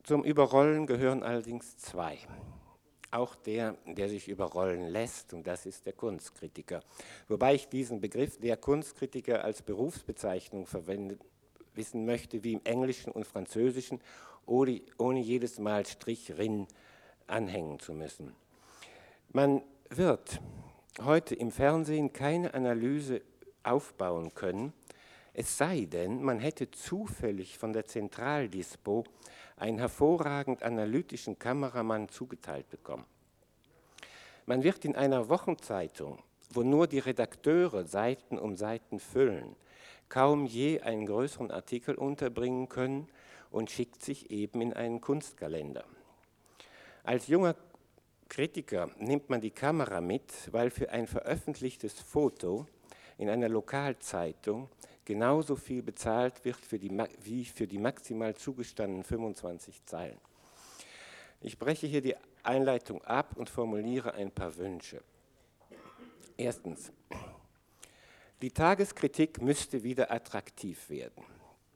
zum 0.05 0.23
Überrollen 0.23 0.87
gehören 0.87 1.23
allerdings 1.23 1.77
zwei 1.79 2.19
auch 3.15 3.37
der, 3.37 3.77
der 3.87 4.09
sich 4.09 4.29
überrollen 4.29 4.89
lässt, 4.89 5.33
und 5.35 5.47
das 5.47 5.67
ist 5.67 5.87
der 5.87 5.93
Kunstkritiker. 5.93 6.83
Wobei 7.29 7.55
ich 7.55 7.69
diesen 7.69 8.01
Begriff 8.01 8.39
der 8.39 8.57
Kunstkritiker 8.57 9.45
als 9.45 9.63
Berufsbezeichnung 9.63 10.67
verwenden 10.67 11.21
wissen 11.75 12.05
möchte, 12.05 12.43
wie 12.43 12.55
im 12.55 12.61
Englischen 12.65 13.13
und 13.13 13.27
Französischen, 13.27 14.01
ohne, 14.47 14.83
ohne 14.99 15.21
jedes 15.21 15.59
Mal 15.59 15.87
Strich 15.87 16.37
rin 16.37 16.67
anhängen 17.27 17.79
zu 17.79 17.95
müssen. 17.95 18.35
Man 19.33 19.63
wird 19.91 20.41
heute 21.03 21.35
im 21.35 21.51
Fernsehen 21.51 22.13
keine 22.13 22.53
Analyse 22.53 23.23
aufbauen 23.63 24.35
können, 24.35 24.73
es 25.37 25.59
sei 25.59 25.87
denn, 25.91 26.23
man 26.23 26.39
hätte 26.39 26.71
zufällig 26.71 27.59
von 27.59 27.73
der 27.73 27.87
Zentraldispo 27.87 29.05
einen 29.57 29.79
hervorragend 29.79 30.63
analytischen 30.63 31.39
Kameramann 31.39 32.09
zugeteilt 32.09 32.71
bekommen. 32.71 33.05
Man 34.47 34.63
wird 34.63 34.85
in 34.85 34.95
einer 34.95 35.29
Wochenzeitung, 35.29 36.23
wo 36.51 36.63
nur 36.63 36.87
die 36.87 37.01
Redakteure 37.01 37.85
Seiten 37.85 38.39
um 38.39 38.57
Seiten 38.57 39.01
füllen, 39.01 39.57
kaum 40.09 40.47
je 40.47 40.81
einen 40.81 41.07
größeren 41.07 41.51
Artikel 41.51 41.97
unterbringen 41.97 42.69
können 42.69 43.09
und 43.51 43.73
schickt 43.73 44.05
sich 44.05 44.31
eben 44.31 44.61
in 44.61 44.73
einen 44.73 45.01
Kunstkalender. 45.01 45.85
Als 47.03 47.27
junger 47.27 47.57
Kritiker 48.29 48.89
nimmt 48.99 49.31
man 49.31 49.41
die 49.41 49.51
Kamera 49.51 50.01
mit, 50.01 50.33
weil 50.53 50.71
für 50.71 50.91
ein 50.91 51.09
veröffentlichtes 51.09 52.01
Foto 52.01 52.67
in 53.19 53.29
einer 53.29 53.49
Lokalzeitung 53.49 54.69
genauso 55.05 55.57
viel 55.57 55.83
bezahlt 55.83 56.45
wird 56.45 56.57
für 56.57 56.79
die, 56.79 56.91
wie 57.23 57.45
für 57.45 57.67
die 57.67 57.79
maximal 57.79 58.35
zugestandenen 58.35 59.05
25 59.05 59.85
Zeilen. 59.85 60.19
Ich 61.41 61.59
breche 61.59 61.87
hier 61.87 62.01
die 62.01 62.17
Einleitung 62.43 63.03
ab 63.05 63.37
und 63.37 63.51
formuliere 63.51 64.15
ein 64.15 64.31
paar 64.31 64.57
Wünsche. 64.57 65.03
Erstens, 66.37 66.93
die 68.43 68.51
Tageskritik 68.51 69.41
müsste 69.41 69.83
wieder 69.83 70.11
attraktiv 70.11 70.91
werden. 70.91 71.25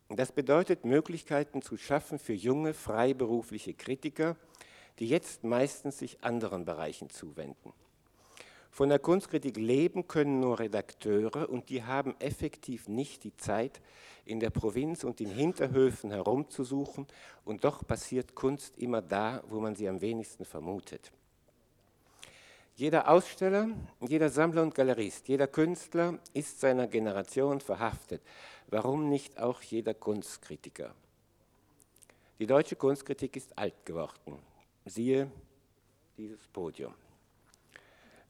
Das 0.08 0.32
bedeutet 0.32 0.84
Möglichkeiten 0.84 1.60
zu 1.60 1.76
schaffen 1.76 2.18
für 2.18 2.32
junge 2.32 2.72
freiberufliche 2.72 3.74
Kritiker, 3.74 4.36
die 4.98 5.08
jetzt 5.08 5.44
meistens 5.44 5.98
sich 5.98 6.24
anderen 6.24 6.64
Bereichen 6.64 7.10
zuwenden. 7.10 7.72
Von 8.70 8.90
der 8.90 8.98
Kunstkritik 8.98 9.56
leben 9.56 10.06
können 10.06 10.40
nur 10.40 10.58
Redakteure 10.58 11.48
und 11.48 11.68
die 11.68 11.82
haben 11.82 12.14
effektiv 12.20 12.88
nicht 12.88 13.24
die 13.24 13.36
Zeit, 13.36 13.80
in 14.24 14.40
der 14.40 14.50
Provinz 14.50 15.04
und 15.04 15.20
in 15.20 15.30
Hinterhöfen 15.30 16.10
herumzusuchen 16.10 17.06
und 17.44 17.64
doch 17.64 17.86
passiert 17.86 18.34
Kunst 18.34 18.76
immer 18.78 19.00
da, 19.00 19.42
wo 19.48 19.58
man 19.58 19.74
sie 19.74 19.88
am 19.88 20.00
wenigsten 20.00 20.44
vermutet. 20.44 21.10
Jeder 22.76 23.08
Aussteller, 23.08 23.70
jeder 24.06 24.28
Sammler 24.28 24.62
und 24.62 24.74
Galerist, 24.74 25.26
jeder 25.26 25.48
Künstler 25.48 26.18
ist 26.32 26.60
seiner 26.60 26.86
Generation 26.86 27.60
verhaftet. 27.60 28.22
Warum 28.68 29.08
nicht 29.08 29.38
auch 29.38 29.62
jeder 29.62 29.94
Kunstkritiker? 29.94 30.94
Die 32.38 32.46
deutsche 32.46 32.76
Kunstkritik 32.76 33.34
ist 33.34 33.58
alt 33.58 33.84
geworden. 33.84 34.38
Siehe 34.84 35.28
dieses 36.16 36.46
Podium. 36.46 36.94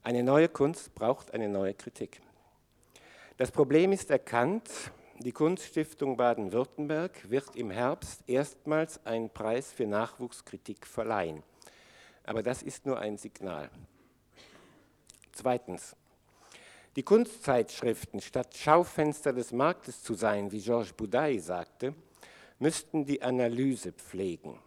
Eine 0.02 0.22
neue 0.22 0.48
Kunst 0.48 0.94
braucht 0.94 1.34
eine 1.34 1.48
neue 1.48 1.74
Kritik. 1.74 2.20
Das 3.36 3.50
Problem 3.50 3.92
ist 3.92 4.10
erkannt. 4.10 4.70
Die 5.18 5.32
Kunststiftung 5.32 6.16
Baden-Württemberg 6.16 7.28
wird 7.28 7.56
im 7.56 7.70
Herbst 7.70 8.22
erstmals 8.28 9.04
einen 9.04 9.30
Preis 9.30 9.72
für 9.72 9.86
Nachwuchskritik 9.86 10.86
verleihen. 10.86 11.42
Aber 12.24 12.42
das 12.42 12.62
ist 12.62 12.86
nur 12.86 12.98
ein 12.98 13.16
Signal. 13.16 13.70
Zweitens. 15.32 15.96
Die 16.96 17.02
Kunstzeitschriften, 17.02 18.20
statt 18.20 18.56
Schaufenster 18.56 19.32
des 19.32 19.52
Marktes 19.52 20.02
zu 20.02 20.14
sein, 20.14 20.50
wie 20.50 20.60
Georges 20.60 20.92
Boudaille 20.92 21.40
sagte, 21.40 21.94
müssten 22.58 23.04
die 23.04 23.22
Analyse 23.22 23.92
pflegen. 23.92 24.58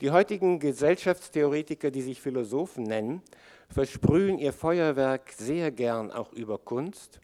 Die 0.00 0.12
heutigen 0.12 0.60
Gesellschaftstheoretiker, 0.60 1.90
die 1.90 2.02
sich 2.02 2.20
Philosophen 2.20 2.84
nennen, 2.84 3.20
versprühen 3.68 4.38
ihr 4.38 4.52
Feuerwerk 4.52 5.32
sehr 5.32 5.72
gern 5.72 6.12
auch 6.12 6.32
über 6.32 6.56
Kunst 6.56 7.20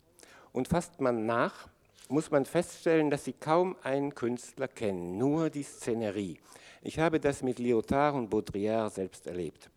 und 0.52 0.66
fasst 0.66 1.00
man 1.00 1.24
nach, 1.24 1.68
muss 2.08 2.32
man 2.32 2.44
feststellen, 2.44 3.10
dass 3.10 3.26
sie 3.26 3.32
kaum 3.32 3.76
einen 3.84 4.12
Künstler 4.12 4.66
kennen, 4.66 5.16
nur 5.18 5.50
die 5.50 5.62
Szenerie. 5.62 6.40
Ich 6.82 6.98
habe 6.98 7.20
das 7.20 7.44
mit 7.44 7.60
Lyotard 7.60 8.16
und 8.16 8.28
Baudrillard 8.28 8.92
selbst 8.92 9.28
erlebt. 9.28 9.70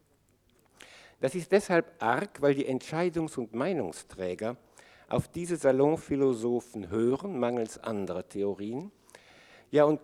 Das 1.22 1.36
ist 1.36 1.52
deshalb 1.52 1.94
arg, 2.00 2.42
weil 2.42 2.56
die 2.56 2.68
Entscheidungs- 2.68 3.38
und 3.38 3.54
Meinungsträger 3.54 4.58
auf 5.08 5.28
diese 5.28 5.56
Salonphilosophen 5.56 6.90
hören, 6.90 7.40
mangels 7.40 7.78
anderer 7.78 8.28
Theorien. 8.28 8.92
Ja, 9.70 9.84
und 9.84 10.02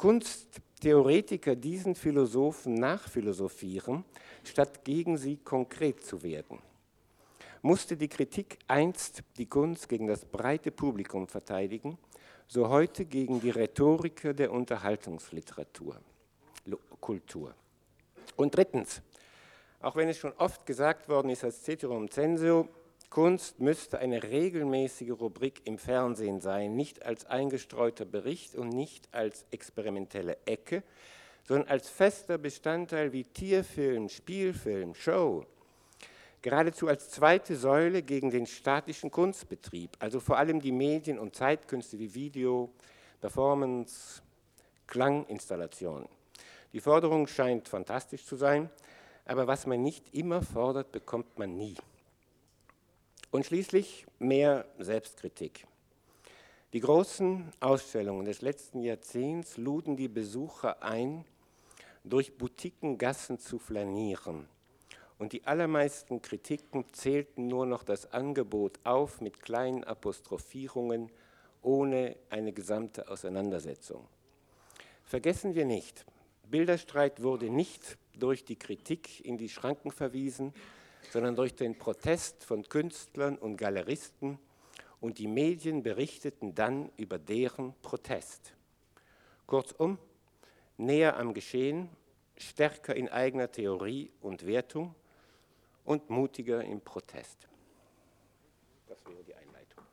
Kunsttheoretiker 0.83 1.55
diesen 1.55 1.95
Philosophen 1.95 2.73
nachphilosophieren 2.73 4.03
statt 4.43 4.83
gegen 4.83 5.17
sie 5.17 5.37
konkret 5.37 6.03
zu 6.03 6.21
werden. 6.23 6.59
Musste 7.61 7.95
die 7.95 8.09
Kritik 8.09 8.59
einst 8.67 9.23
die 9.37 9.45
Kunst 9.45 9.87
gegen 9.87 10.07
das 10.07 10.25
breite 10.25 10.71
Publikum 10.71 11.25
verteidigen, 11.25 11.97
so 12.47 12.67
heute 12.67 13.05
gegen 13.05 13.39
die 13.39 13.51
Rhetoriker 13.51 14.33
der 14.33 14.51
Unterhaltungsliteratur, 14.51 16.01
Kultur. 16.99 17.55
Und 18.35 18.53
drittens, 18.53 19.01
auch 19.79 19.95
wenn 19.95 20.09
es 20.09 20.17
schon 20.17 20.33
oft 20.33 20.65
gesagt 20.65 21.07
worden 21.07 21.29
ist 21.29 21.45
als 21.45 21.63
Ceterum 21.63 22.11
Censeo, 22.11 22.67
Kunst 23.13 23.59
müsste 23.59 23.99
eine 23.99 24.23
regelmäßige 24.23 25.11
Rubrik 25.11 25.61
im 25.65 25.77
Fernsehen 25.77 26.41
sein, 26.41 26.75
nicht 26.75 27.05
als 27.05 27.27
eingestreuter 27.27 28.05
Bericht 28.05 28.55
und 28.55 28.69
nicht 28.69 29.07
als 29.11 29.45
experimentelle 29.51 30.35
Ecke, 30.47 30.81
sondern 31.43 31.67
als 31.67 31.89
fester 31.89 32.39
Bestandteil 32.39 33.13
wie 33.13 33.23
Tierfilm, 33.23 34.09
Spielfilm, 34.09 34.95
Show, 34.95 35.45
geradezu 36.41 36.87
als 36.87 37.11
zweite 37.11 37.55
Säule 37.55 38.01
gegen 38.01 38.31
den 38.31 38.47
statischen 38.47 39.11
Kunstbetrieb, 39.11 39.91
also 39.99 40.19
vor 40.19 40.39
allem 40.39 40.59
die 40.59 40.71
Medien- 40.71 41.19
und 41.19 41.35
Zeitkünste 41.35 41.99
wie 41.99 42.15
Video, 42.15 42.71
Performance, 43.21 44.23
Klanginstallationen. 44.87 46.09
Die 46.73 46.81
Forderung 46.81 47.27
scheint 47.27 47.69
fantastisch 47.69 48.25
zu 48.25 48.37
sein, 48.37 48.71
aber 49.25 49.45
was 49.45 49.67
man 49.67 49.83
nicht 49.83 50.15
immer 50.15 50.41
fordert, 50.41 50.91
bekommt 50.91 51.37
man 51.37 51.55
nie. 51.55 51.75
Und 53.33 53.47
schließlich 53.47 54.05
mehr 54.19 54.63
Selbstkritik. 54.77 55.65
Die 56.71 56.79
großen 56.79 57.51
Ausstellungen 57.61 58.25
des 58.25 58.43
letzten 58.43 58.83
Jahrzehnts 58.83 59.57
luden 59.57 59.97
die 59.97 60.07
Besucher 60.07 60.83
ein, 60.83 61.25
durch 62.03 62.37
Boutiquengassen 62.37 63.39
zu 63.39 63.57
flanieren. 63.57 64.45
Und 65.17 65.33
die 65.33 65.45
allermeisten 65.45 66.21
Kritiken 66.21 66.85
zählten 66.93 67.47
nur 67.47 67.65
noch 67.65 67.83
das 67.83 68.13
Angebot 68.13 68.79
auf 68.83 69.19
mit 69.19 69.41
kleinen 69.41 69.83
Apostrophierungen 69.83 71.11
ohne 71.63 72.15
eine 72.29 72.53
gesamte 72.53 73.09
Auseinandersetzung. 73.09 74.05
Vergessen 75.05 75.55
wir 75.55 75.65
nicht, 75.65 76.05
Bilderstreit 76.51 77.23
wurde 77.23 77.49
nicht 77.49 77.97
durch 78.13 78.45
die 78.45 78.57
Kritik 78.57 79.25
in 79.25 79.39
die 79.39 79.49
Schranken 79.49 79.89
verwiesen, 79.89 80.53
sondern 81.11 81.35
durch 81.35 81.55
den 81.55 81.77
Protest 81.77 82.43
von 82.43 82.63
Künstlern 82.63 83.37
und 83.37 83.57
Galeristen 83.57 84.39
und 84.99 85.17
die 85.19 85.27
Medien 85.27 85.83
berichteten 85.83 86.55
dann 86.55 86.89
über 86.97 87.19
deren 87.19 87.73
Protest. 87.81 88.53
Kurzum, 89.45 89.97
näher 90.77 91.17
am 91.17 91.33
Geschehen, 91.33 91.89
stärker 92.37 92.95
in 92.95 93.09
eigener 93.09 93.51
Theorie 93.51 94.11
und 94.21 94.45
Wertung 94.45 94.95
und 95.83 96.09
mutiger 96.09 96.63
im 96.63 96.81
Protest. 96.81 97.47
Das 98.87 98.97
wäre 99.05 99.23
die 99.23 99.35
Einleitung. 99.35 99.83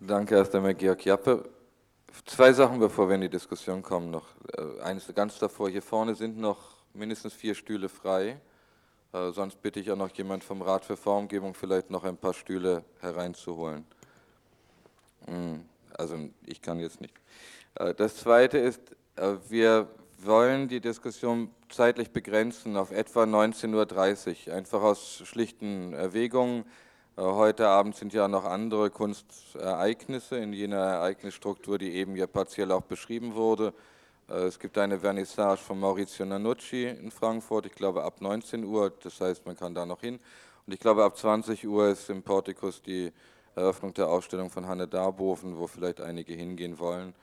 Danke 0.00 0.36
erst 0.36 0.54
einmal, 0.54 0.74
Georg 0.74 1.04
Jappe. 1.04 1.57
Zwei 2.28 2.52
Sachen, 2.52 2.78
bevor 2.78 3.08
wir 3.08 3.14
in 3.14 3.22
die 3.22 3.30
Diskussion 3.30 3.82
kommen. 3.82 4.10
Noch 4.10 4.26
äh, 4.52 4.82
eines 4.82 5.10
ganz 5.14 5.38
davor. 5.38 5.70
Hier 5.70 5.80
vorne 5.80 6.14
sind 6.14 6.36
noch 6.36 6.58
mindestens 6.92 7.32
vier 7.32 7.54
Stühle 7.54 7.88
frei. 7.88 8.38
Äh, 9.14 9.30
sonst 9.32 9.62
bitte 9.62 9.80
ich 9.80 9.90
auch 9.90 9.96
noch 9.96 10.10
jemand 10.10 10.44
vom 10.44 10.60
Rat 10.60 10.84
für 10.84 10.98
Formgebung, 10.98 11.54
vielleicht 11.54 11.88
noch 11.88 12.04
ein 12.04 12.18
paar 12.18 12.34
Stühle 12.34 12.84
hereinzuholen. 13.00 13.86
Hm, 15.24 15.64
also 15.96 16.16
ich 16.44 16.60
kann 16.60 16.78
jetzt 16.80 17.00
nicht. 17.00 17.14
Äh, 17.76 17.94
das 17.94 18.16
Zweite 18.16 18.58
ist, 18.58 18.82
wir 19.48 19.88
wollen 20.18 20.68
die 20.68 20.80
Diskussion 20.80 21.50
zeitlich 21.70 22.10
begrenzen 22.10 22.76
auf 22.76 22.90
etwa 22.90 23.22
19.30 23.22 24.48
Uhr, 24.48 24.54
einfach 24.54 24.82
aus 24.82 25.22
schlichten 25.24 25.94
Erwägungen. 25.94 26.66
Äh, 27.18 27.22
heute 27.22 27.66
Abend 27.66 27.96
sind 27.96 28.12
ja 28.12 28.28
noch 28.28 28.44
andere 28.44 28.90
Kunstereignisse 28.90 30.36
in 30.36 30.52
jener 30.52 30.76
Ereignisstruktur, 30.76 31.76
die 31.76 31.94
eben 31.94 32.14
ja 32.14 32.28
partiell 32.28 32.70
auch 32.70 32.82
beschrieben 32.82 33.34
wurde. 33.34 33.74
Es 34.28 34.58
gibt 34.58 34.76
eine 34.76 35.00
Vernissage 35.00 35.62
von 35.62 35.80
Maurizio 35.80 36.26
Nanucci 36.26 36.86
in 36.86 37.10
Frankfurt, 37.10 37.64
ich 37.64 37.72
glaube 37.72 38.04
ab 38.04 38.20
19 38.20 38.62
Uhr, 38.62 38.92
das 39.02 39.22
heißt, 39.22 39.46
man 39.46 39.56
kann 39.56 39.74
da 39.74 39.86
noch 39.86 40.02
hin. 40.02 40.20
Und 40.66 40.72
ich 40.74 40.78
glaube, 40.78 41.02
ab 41.02 41.16
20 41.16 41.66
Uhr 41.66 41.88
ist 41.88 42.10
im 42.10 42.22
Portikus 42.22 42.82
die 42.82 43.10
Eröffnung 43.56 43.94
der 43.94 44.06
Ausstellung 44.08 44.50
von 44.50 44.68
Hanne 44.68 44.86
Darboven, 44.86 45.56
wo 45.56 45.66
vielleicht 45.66 46.02
einige 46.02 46.34
hingehen 46.34 46.78
wollen. 46.78 47.14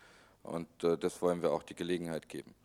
Und 0.42 0.68
äh, 0.84 0.98
das 0.98 1.22
wollen 1.22 1.44
wir 1.44 1.52
auch 1.52 1.62
die 1.62 1.76
Gelegenheit 1.76 2.28
geben. 2.28 2.56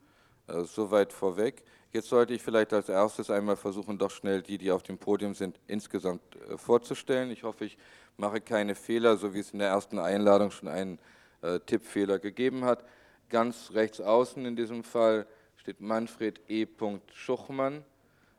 Äh, 0.49 0.65
soweit 0.65 1.13
vorweg. 1.13 1.63
Jetzt 1.93 2.09
sollte 2.09 2.35
ich 2.35 2.43
vielleicht 2.43 2.73
als 2.73 2.89
erstes 2.89 3.31
einmal 3.31 3.57
versuchen, 3.57 3.99
doch 3.99 4.13
schnell 4.13 4.43
die, 4.43 4.59
die 4.59 4.71
auf 4.71 4.85
dem 4.85 4.97
Podium 4.97 5.35
sind, 5.35 5.59
insgesamt 5.67 6.23
äh, 6.37 6.57
vorzustellen. 6.57 7.31
Ich 7.33 7.43
hoffe, 7.43 7.65
ich 7.65 7.77
mache 8.17 8.41
keine 8.41 8.77
Fehler, 8.77 9.17
so 9.17 9.35
wie 9.35 9.41
es 9.41 9.51
in 9.51 9.59
der 9.59 9.69
ersten 9.69 9.99
Einladung 9.99 10.53
schon 10.53 10.69
einen 10.69 10.99
äh, 11.43 11.59
Tippfehler 11.59 12.21
gegeben 12.21 12.65
hat. 12.65 12.85
Ganz 13.29 13.73
rechts 13.73 14.01
außen 14.01 14.45
in 14.47 14.55
diesem 14.55 14.85
Fall 14.85 15.27
steht 15.57 15.81
Manfred 15.81 16.41
E. 16.49 16.67
Schuchmann, 17.13 17.85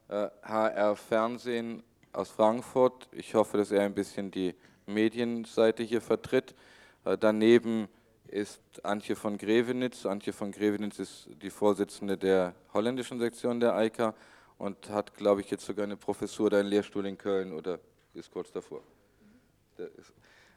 äh, 0.07 0.29
HR 0.43 0.95
Fernsehen 0.95 1.83
aus 2.13 2.29
Frankfurt. 2.29 3.09
Ich 3.11 3.35
hoffe, 3.35 3.57
dass 3.57 3.71
er 3.71 3.81
ein 3.81 3.93
bisschen 3.93 4.31
die 4.31 4.55
Medienseite 4.85 5.83
hier 5.83 6.01
vertritt. 6.01 6.55
Äh, 7.03 7.17
daneben 7.17 7.89
ist 8.31 8.61
Antje 8.83 9.15
von 9.15 9.37
Grevenitz. 9.37 10.05
Antje 10.05 10.33
von 10.33 10.51
Grevenitz 10.51 10.99
ist 10.99 11.27
die 11.41 11.49
Vorsitzende 11.49 12.17
der 12.17 12.55
holländischen 12.73 13.19
Sektion 13.19 13.59
der 13.59 13.75
EIKA 13.75 14.13
und 14.57 14.89
hat, 14.89 15.15
glaube 15.15 15.41
ich, 15.41 15.51
jetzt 15.51 15.65
sogar 15.65 15.83
eine 15.83 15.97
Professur 15.97 16.47
oder 16.47 16.59
einen 16.59 16.69
Lehrstuhl 16.69 17.05
in 17.05 17.17
Köln 17.17 17.53
oder 17.53 17.79
ist 18.13 18.31
kurz 18.31 18.51
davor. 18.51 18.81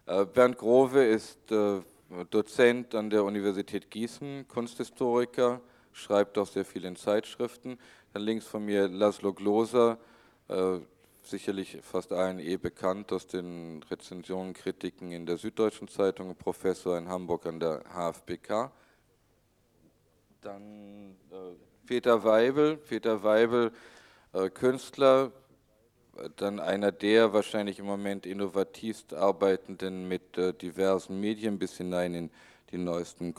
Äh, 0.07 0.25
Bernd 0.27 0.59
Grove 0.59 1.05
ist 1.05 1.51
äh, 1.51 1.81
Dozent 2.31 2.95
an 2.95 3.11
der 3.11 3.25
Universität 3.25 3.91
Gießen, 3.91 4.47
Kunsthistoriker, 4.47 5.61
schreibt 5.93 6.39
auch 6.39 6.47
sehr 6.47 6.65
viel 6.65 6.85
in 6.85 6.97
Zeitschriften. 6.97 7.79
Dann 8.13 8.23
links 8.23 8.47
von 8.47 8.65
mir 8.65 8.89
Laszlo 8.89 9.33
Gloser, 9.33 9.99
äh, 10.49 10.79
sicherlich 11.27 11.79
fast 11.83 12.13
allen 12.13 12.39
eh 12.39 12.57
bekannt 12.57 13.13
aus 13.13 13.27
den 13.27 13.83
Rezensionen, 13.91 14.55
Kritiken 14.55 15.13
in 15.13 15.27
der 15.27 15.39
Süddeutschen 15.39 15.89
Zeitung, 15.89 16.35
Professor 16.37 16.97
in 16.99 17.09
Hamburg 17.09 17.47
an 17.47 17.61
der 17.61 17.83
HFBK. 17.95 18.71
Dann 20.41 21.17
äh, 21.31 21.35
Peter 21.87 22.25
Weibel, 22.25 22.77
Peter 22.77 23.23
Weibel, 23.23 23.73
äh, 24.33 24.51
Künstler, 24.51 25.33
dann 26.37 26.61
einer 26.61 26.93
der 26.93 27.33
wahrscheinlich 27.33 27.79
im 27.79 27.87
Moment 27.87 28.27
innovativst 28.27 29.15
arbeitenden 29.15 30.07
mit 30.07 30.39
äh, 30.39 30.53
diversen 30.53 31.21
Medien 31.21 31.59
bis 31.59 31.77
hinein 31.77 32.15
in 32.15 32.31
die 32.71 32.79
neuesten 32.79 33.35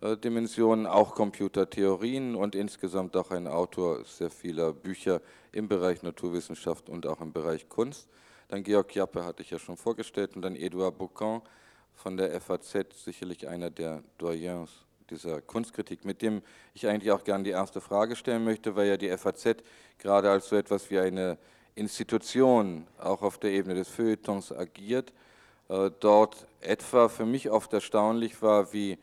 Computerdimensionen, 0.00 0.86
auch 0.86 1.16
Computertheorien 1.16 2.36
und 2.36 2.54
insgesamt 2.54 3.16
auch 3.16 3.32
ein 3.32 3.48
Autor 3.48 4.04
sehr 4.04 4.30
vieler 4.30 4.72
Bücher 4.72 5.20
im 5.50 5.66
Bereich 5.66 6.04
Naturwissenschaft 6.04 6.88
und 6.88 7.04
auch 7.04 7.20
im 7.20 7.32
Bereich 7.32 7.68
Kunst. 7.68 8.08
Dann 8.46 8.62
Georg 8.62 8.94
Jappe 8.94 9.24
hatte 9.24 9.42
ich 9.42 9.50
ja 9.50 9.58
schon 9.58 9.76
vorgestellt 9.76 10.36
und 10.36 10.42
dann 10.42 10.54
Edouard 10.54 10.96
Boucan 10.98 11.42
von 11.94 12.16
der 12.16 12.40
FAZ, 12.40 12.76
sicherlich 12.94 13.48
einer 13.48 13.70
der 13.70 14.04
Doyens 14.18 14.70
dieser 15.10 15.40
Kunstkritik, 15.42 16.04
mit 16.04 16.22
dem 16.22 16.42
ich 16.74 16.86
eigentlich 16.86 17.10
auch 17.10 17.24
gerne 17.24 17.42
die 17.42 17.50
erste 17.50 17.80
Frage 17.80 18.14
stellen 18.14 18.44
möchte, 18.44 18.76
weil 18.76 18.86
ja 18.86 18.96
die 18.96 19.10
FAZ 19.18 19.56
gerade 19.98 20.30
als 20.30 20.48
so 20.48 20.54
etwas 20.54 20.92
wie 20.92 21.00
eine 21.00 21.38
Institution 21.74 22.86
auch 22.98 23.22
auf 23.22 23.38
der 23.38 23.50
Ebene 23.50 23.74
des 23.74 23.88
Feuilletons 23.88 24.52
agiert. 24.52 25.12
Äh, 25.68 25.90
dort 25.98 26.46
etwa 26.60 27.08
für 27.08 27.26
mich 27.26 27.50
oft 27.50 27.72
erstaunlich 27.72 28.40
war, 28.42 28.72
wie 28.72 28.92
äh, 28.92 28.98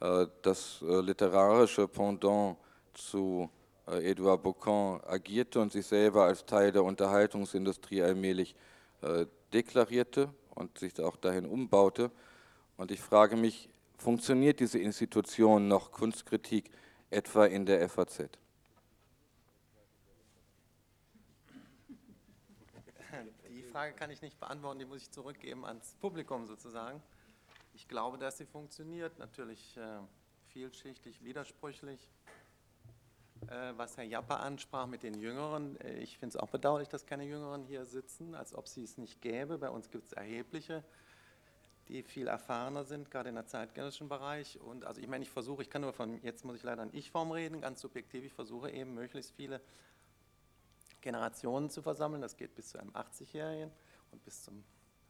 das 0.00 0.82
äh, 0.82 1.00
literarische 1.00 1.86
Pendant 1.86 2.56
zu 2.94 3.48
Edouard 3.86 4.42
Boucan 4.42 5.00
agierte 5.06 5.60
und 5.60 5.72
sich 5.72 5.86
selber 5.86 6.24
als 6.24 6.44
Teil 6.46 6.72
der 6.72 6.84
Unterhaltungsindustrie 6.84 8.02
allmählich 8.02 8.54
deklarierte 9.52 10.32
und 10.54 10.78
sich 10.78 11.00
auch 11.00 11.16
dahin 11.16 11.44
umbaute. 11.44 12.10
Und 12.76 12.92
ich 12.92 13.00
frage 13.00 13.36
mich, 13.36 13.68
funktioniert 13.96 14.60
diese 14.60 14.78
Institution 14.78 15.66
noch 15.66 15.90
Kunstkritik 15.90 16.70
etwa 17.10 17.46
in 17.46 17.66
der 17.66 17.88
FAZ? 17.88 18.28
Frage 23.70 23.94
kann 23.94 24.10
ich 24.10 24.20
nicht 24.20 24.38
beantworten, 24.40 24.80
die 24.80 24.84
muss 24.84 25.02
ich 25.02 25.10
zurückgeben 25.10 25.64
ans 25.64 25.94
Publikum 26.00 26.46
sozusagen. 26.46 27.00
Ich 27.80 27.88
glaube, 27.88 28.18
dass 28.18 28.36
sie 28.36 28.44
funktioniert, 28.44 29.18
natürlich 29.18 29.74
äh, 29.78 30.00
vielschichtig, 30.48 31.24
widersprüchlich. 31.24 32.10
Äh, 33.48 33.72
was 33.78 33.96
Herr 33.96 34.04
Japper 34.04 34.40
ansprach 34.40 34.86
mit 34.86 35.02
den 35.02 35.14
Jüngeren, 35.14 35.80
äh, 35.80 35.94
ich 35.94 36.18
finde 36.18 36.36
es 36.36 36.42
auch 36.42 36.50
bedauerlich, 36.50 36.88
dass 36.88 37.06
keine 37.06 37.24
Jüngeren 37.24 37.64
hier 37.64 37.86
sitzen, 37.86 38.34
als 38.34 38.54
ob 38.54 38.68
sie 38.68 38.84
es 38.84 38.98
nicht 38.98 39.22
gäbe. 39.22 39.56
Bei 39.56 39.70
uns 39.70 39.90
gibt 39.90 40.08
es 40.08 40.12
erhebliche, 40.12 40.84
die 41.88 42.02
viel 42.02 42.28
erfahrener 42.28 42.84
sind, 42.84 43.10
gerade 43.10 43.30
in 43.30 43.34
der 43.34 43.46
zeitgenössischen 43.46 44.10
Bereich. 44.10 44.60
Und 44.60 44.84
also 44.84 45.00
ich 45.00 45.08
meine, 45.08 45.24
ich 45.24 45.30
versuche, 45.30 45.62
ich 45.62 45.70
kann 45.70 45.80
nur 45.80 45.94
von, 45.94 46.22
jetzt 46.22 46.44
muss 46.44 46.56
ich 46.56 46.62
leider 46.62 46.82
in 46.82 46.92
Ich-Form 46.92 47.32
reden, 47.32 47.62
ganz 47.62 47.80
subjektiv, 47.80 48.24
ich 48.24 48.34
versuche 48.34 48.70
eben 48.70 48.92
möglichst 48.92 49.32
viele 49.32 49.58
Generationen 51.00 51.70
zu 51.70 51.80
versammeln. 51.80 52.20
Das 52.20 52.36
geht 52.36 52.54
bis 52.54 52.68
zu 52.68 52.78
einem 52.78 52.90
80-Jährigen 52.90 53.72
und 54.12 54.22
bis 54.22 54.44
zum 54.44 54.62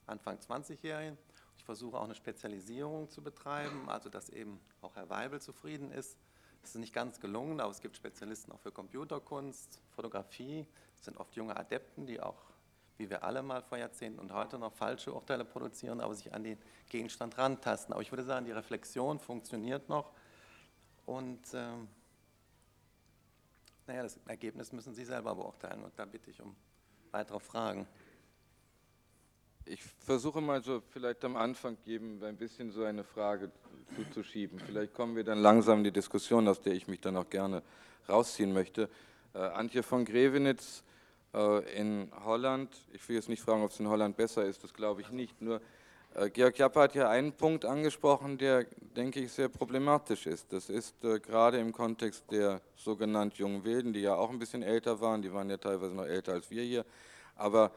Anfang 0.06 0.38
20-Jährigen. 0.38 1.18
Ich 1.60 1.64
versuche 1.66 1.98
auch 1.98 2.04
eine 2.04 2.14
Spezialisierung 2.14 3.10
zu 3.10 3.22
betreiben, 3.22 3.90
also 3.90 4.08
dass 4.08 4.30
eben 4.30 4.58
auch 4.80 4.96
Herr 4.96 5.10
Weibel 5.10 5.42
zufrieden 5.42 5.92
ist. 5.92 6.16
Das 6.62 6.70
ist 6.70 6.76
nicht 6.76 6.94
ganz 6.94 7.20
gelungen, 7.20 7.60
aber 7.60 7.70
es 7.70 7.82
gibt 7.82 7.96
Spezialisten 7.96 8.50
auch 8.50 8.60
für 8.60 8.72
Computerkunst, 8.72 9.82
Fotografie. 9.90 10.66
Das 10.96 11.04
sind 11.04 11.18
oft 11.18 11.36
junge 11.36 11.54
Adepten, 11.54 12.06
die 12.06 12.18
auch, 12.18 12.46
wie 12.96 13.10
wir 13.10 13.24
alle 13.24 13.42
mal 13.42 13.60
vor 13.60 13.76
Jahrzehnten 13.76 14.18
und 14.20 14.32
heute 14.32 14.58
noch 14.58 14.72
falsche 14.72 15.12
Urteile 15.12 15.44
produzieren, 15.44 16.00
aber 16.00 16.14
sich 16.14 16.32
an 16.32 16.44
den 16.44 16.56
Gegenstand 16.88 17.36
rantasten. 17.36 17.92
Aber 17.92 18.00
ich 18.00 18.10
würde 18.10 18.24
sagen, 18.24 18.46
die 18.46 18.52
Reflexion 18.52 19.18
funktioniert 19.18 19.90
noch 19.90 20.12
und 21.04 21.42
ähm, 21.52 21.88
naja, 23.86 24.02
das 24.02 24.18
Ergebnis 24.26 24.72
müssen 24.72 24.94
Sie 24.94 25.04
selber 25.04 25.34
beurteilen 25.34 25.84
und 25.84 25.92
da 25.98 26.06
bitte 26.06 26.30
ich 26.30 26.40
um 26.40 26.56
weitere 27.10 27.38
Fragen. 27.38 27.86
Ich 29.64 29.82
versuche 30.04 30.40
mal 30.40 30.62
so 30.62 30.82
vielleicht 30.90 31.24
am 31.24 31.36
Anfang 31.36 31.76
eben 31.86 32.22
ein 32.24 32.36
bisschen 32.36 32.70
so 32.70 32.84
eine 32.84 33.04
Frage 33.04 33.50
zuzuschieben. 33.94 34.58
Vielleicht 34.58 34.94
kommen 34.94 35.16
wir 35.16 35.24
dann 35.24 35.38
langsam 35.38 35.78
in 35.78 35.84
die 35.84 35.92
Diskussion, 35.92 36.48
aus 36.48 36.60
der 36.60 36.72
ich 36.72 36.88
mich 36.88 37.00
dann 37.00 37.16
auch 37.16 37.28
gerne 37.28 37.62
rausziehen 38.08 38.52
möchte. 38.52 38.88
Äh, 39.34 39.38
Antje 39.38 39.82
von 39.82 40.04
Grevenitz 40.04 40.82
äh, 41.34 41.78
in 41.78 42.10
Holland, 42.24 42.74
ich 42.92 43.08
will 43.08 43.16
jetzt 43.16 43.28
nicht 43.28 43.42
fragen, 43.42 43.62
ob 43.62 43.70
es 43.70 43.78
in 43.78 43.88
Holland 43.88 44.16
besser 44.16 44.44
ist, 44.44 44.64
das 44.64 44.74
glaube 44.74 45.02
ich 45.02 45.10
nicht, 45.10 45.40
nur 45.40 45.60
äh, 46.14 46.28
Georg 46.30 46.58
Jappe 46.58 46.80
hat 46.80 46.94
ja 46.96 47.08
einen 47.08 47.32
Punkt 47.32 47.64
angesprochen, 47.64 48.38
der, 48.38 48.66
denke 48.96 49.20
ich, 49.20 49.30
sehr 49.30 49.48
problematisch 49.48 50.26
ist. 50.26 50.52
Das 50.52 50.68
ist 50.68 51.04
äh, 51.04 51.20
gerade 51.20 51.58
im 51.58 51.72
Kontext 51.72 52.24
der 52.32 52.60
sogenannten 52.74 53.36
jungen 53.36 53.64
Wilden, 53.64 53.92
die 53.92 54.00
ja 54.00 54.16
auch 54.16 54.30
ein 54.30 54.40
bisschen 54.40 54.62
älter 54.62 55.00
waren, 55.00 55.22
die 55.22 55.32
waren 55.32 55.48
ja 55.48 55.56
teilweise 55.56 55.94
noch 55.94 56.06
älter 56.06 56.32
als 56.32 56.50
wir 56.50 56.64
hier, 56.64 56.84
aber 57.36 57.70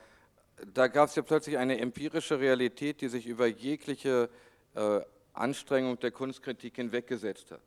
da 0.74 0.88
gab 0.88 1.10
es 1.10 1.16
ja 1.16 1.22
plötzlich 1.22 1.58
eine 1.58 1.80
empirische 1.80 2.40
Realität, 2.40 3.02
die 3.02 3.08
sich 3.08 3.26
über 3.26 3.48
jegliche 3.48 4.30
äh, 4.76 5.02
Anstrengung 5.34 6.00
der 6.00 6.12
Kunstkritik 6.12 6.76
hinweggesetzt 6.76 7.52
hat. 7.52 7.62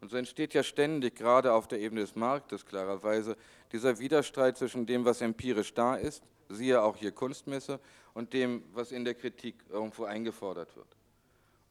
Und 0.00 0.10
so 0.10 0.16
entsteht 0.16 0.54
ja 0.54 0.62
ständig, 0.62 1.16
gerade 1.16 1.52
auf 1.52 1.68
der 1.68 1.80
Ebene 1.80 2.00
des 2.00 2.16
Marktes 2.16 2.64
klarerweise, 2.64 3.36
dieser 3.72 3.98
Widerstreit 3.98 4.56
zwischen 4.56 4.86
dem, 4.86 5.04
was 5.04 5.20
empirisch 5.20 5.74
da 5.74 5.96
ist, 5.96 6.22
siehe 6.48 6.82
auch 6.82 6.96
hier 6.96 7.12
Kunstmesse, 7.12 7.78
und 8.14 8.32
dem, 8.32 8.64
was 8.72 8.92
in 8.92 9.04
der 9.04 9.14
Kritik 9.14 9.54
irgendwo 9.68 10.04
eingefordert 10.04 10.74
wird. 10.76 10.88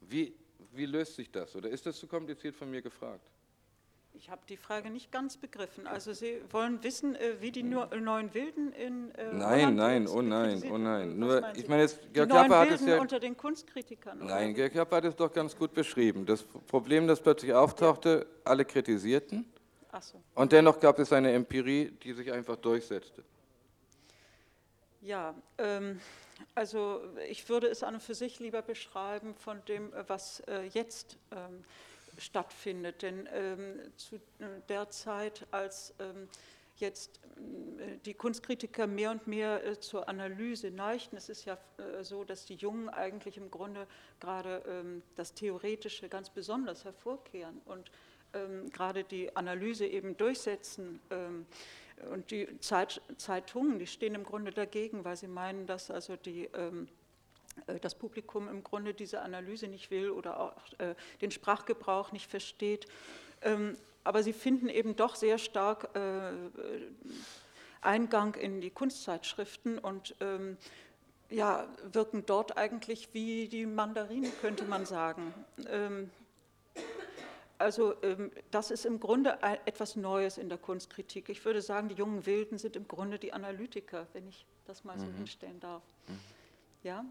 Wie, 0.01 0.33
wie 0.71 0.85
löst 0.85 1.15
sich 1.15 1.29
das? 1.29 1.55
Oder 1.55 1.69
ist 1.69 1.85
das 1.85 1.97
zu 1.97 2.07
kompliziert 2.07 2.55
von 2.55 2.69
mir 2.71 2.81
gefragt? 2.81 3.29
Ich 4.13 4.29
habe 4.29 4.41
die 4.49 4.57
Frage 4.57 4.89
nicht 4.89 5.11
ganz 5.11 5.37
begriffen. 5.37 5.87
Also 5.87 6.13
Sie 6.13 6.41
wollen 6.51 6.83
wissen, 6.83 7.15
äh, 7.15 7.39
wie 7.39 7.51
die 7.51 7.63
neuen 7.63 8.33
Wilden 8.33 8.73
in 8.73 9.11
äh, 9.15 9.33
Nein, 9.33 9.75
nein, 9.75 10.07
oh 10.07 10.21
nein, 10.21 10.61
oh 10.69 10.77
nein. 10.77 11.17
Nur, 11.17 11.55
ich 11.55 11.67
meine, 11.67 11.83
jetzt, 11.83 12.01
Georg 12.13 12.29
Japper 12.29 12.59
hat 12.59 12.71
es 12.71 12.85
ja 12.85 12.99
unter 12.99 13.19
den 13.19 13.37
Kunstkritikern. 13.37 14.19
Nein, 14.25 14.53
Georg 14.53 14.75
Japper 14.75 14.97
hat 14.97 15.05
es 15.05 15.15
doch 15.15 15.31
ganz 15.31 15.55
gut 15.55 15.73
beschrieben. 15.73 16.25
Das 16.25 16.43
Problem, 16.43 17.07
das 17.07 17.21
plötzlich 17.21 17.53
auftauchte, 17.53 18.27
alle 18.43 18.65
kritisierten. 18.65 19.45
Ach 19.91 20.01
so. 20.01 20.21
Und 20.35 20.51
dennoch 20.51 20.79
gab 20.79 20.99
es 20.99 21.13
eine 21.13 21.31
Empirie, 21.31 21.91
die 22.03 22.13
sich 22.13 22.31
einfach 22.31 22.57
durchsetzte. 22.57 23.23
Ja, 25.01 25.33
ähm, 25.57 25.99
also 26.55 27.01
ich 27.29 27.47
würde 27.49 27.67
es 27.67 27.83
an 27.83 27.95
und 27.95 28.03
für 28.03 28.15
sich 28.15 28.39
lieber 28.39 28.61
beschreiben 28.61 29.33
von 29.35 29.63
dem, 29.65 29.93
äh, 29.93 30.03
was 30.07 30.41
äh, 30.41 30.63
jetzt 30.73 31.17
ähm, 31.31 31.63
stattfindet. 32.19 33.01
Denn 33.01 33.27
ähm, 33.33 33.79
zu 33.95 34.15
äh, 34.15 34.19
der 34.67 34.89
Zeit, 34.89 35.47
als 35.51 35.93
ähm, 35.99 36.27
jetzt 36.77 37.19
äh, 37.77 37.97
die 38.05 38.13
Kunstkritiker 38.13 38.87
mehr 38.87 39.11
und 39.11 39.27
mehr 39.27 39.65
äh, 39.65 39.79
zur 39.79 40.07
Analyse 40.09 40.71
neigten, 40.71 41.17
es 41.17 41.29
ist 41.29 41.45
ja 41.45 41.57
äh, 41.77 42.03
so, 42.03 42.23
dass 42.23 42.45
die 42.45 42.55
Jungen 42.55 42.89
eigentlich 42.89 43.37
im 43.37 43.51
Grunde 43.51 43.87
gerade 44.19 44.63
ähm, 44.67 45.03
das 45.15 45.33
Theoretische 45.33 46.09
ganz 46.09 46.29
besonders 46.29 46.85
hervorkehren 46.85 47.61
und 47.65 47.91
ähm, 48.33 48.69
gerade 48.71 49.03
die 49.03 49.35
Analyse 49.35 49.87
eben 49.87 50.15
durchsetzen 50.17 50.99
und 52.11 52.31
die 52.31 52.47
Zeit, 52.59 53.01
Zeitungen, 53.17 53.79
die 53.79 53.87
stehen 53.87 54.15
im 54.15 54.23
Grunde 54.23 54.51
dagegen, 54.51 55.03
weil 55.03 55.17
sie 55.17 55.27
meinen, 55.27 55.65
dass 55.65 55.91
also 55.91 56.15
die, 56.15 56.45
ähm, 56.53 56.87
äh, 56.87 56.98
das 57.81 57.95
Publikum 57.95 58.47
im 58.47 58.63
Grunde 58.63 58.93
diese 58.93 59.21
Analyse 59.21 59.67
nicht 59.67 59.91
will 59.91 60.09
oder 60.09 60.39
auch 60.39 60.53
äh, 60.79 60.95
den 61.21 61.31
Sprachgebrauch 61.31 62.11
nicht 62.11 62.29
versteht. 62.29 62.87
Ähm, 63.41 63.77
aber 64.03 64.23
sie 64.23 64.33
finden 64.33 64.69
eben 64.69 64.95
doch 64.95 65.15
sehr 65.15 65.37
stark 65.37 65.95
äh, 65.95 66.31
Eingang 67.81 68.35
in 68.35 68.61
die 68.61 68.69
Kunstzeitschriften 68.69 69.77
und 69.77 70.15
ähm, 70.19 70.57
ja, 71.29 71.67
wirken 71.91 72.25
dort 72.25 72.57
eigentlich 72.57 73.13
wie 73.13 73.47
die 73.47 73.65
Mandarine, 73.65 74.29
könnte 74.41 74.65
man 74.65 74.85
sagen. 74.85 75.33
Ähm, 75.67 76.09
also 77.59 77.93
das 78.51 78.71
ist 78.71 78.85
im 78.85 79.01
Grunde 79.01 79.37
etwas 79.65 79.97
Neues 79.97 80.37
in 80.37 80.47
der 80.47 80.57
Kunstkritik. 80.57 81.27
Ich 81.27 81.43
würde 81.43 81.61
sagen, 81.61 81.89
die 81.89 81.95
jungen 81.95 82.25
Wilden 82.25 82.57
sind 82.57 82.77
im 82.77 82.87
Grunde 82.87 83.19
die 83.19 83.33
Analytiker, 83.33 84.07
wenn 84.13 84.29
ich 84.29 84.45
das 84.65 84.85
mal 84.85 84.97
so 84.97 85.05
mhm. 85.05 85.15
hinstellen 85.15 85.59
darf. 85.59 85.83
Mhm. 86.07 86.19
Ja, 86.83 87.03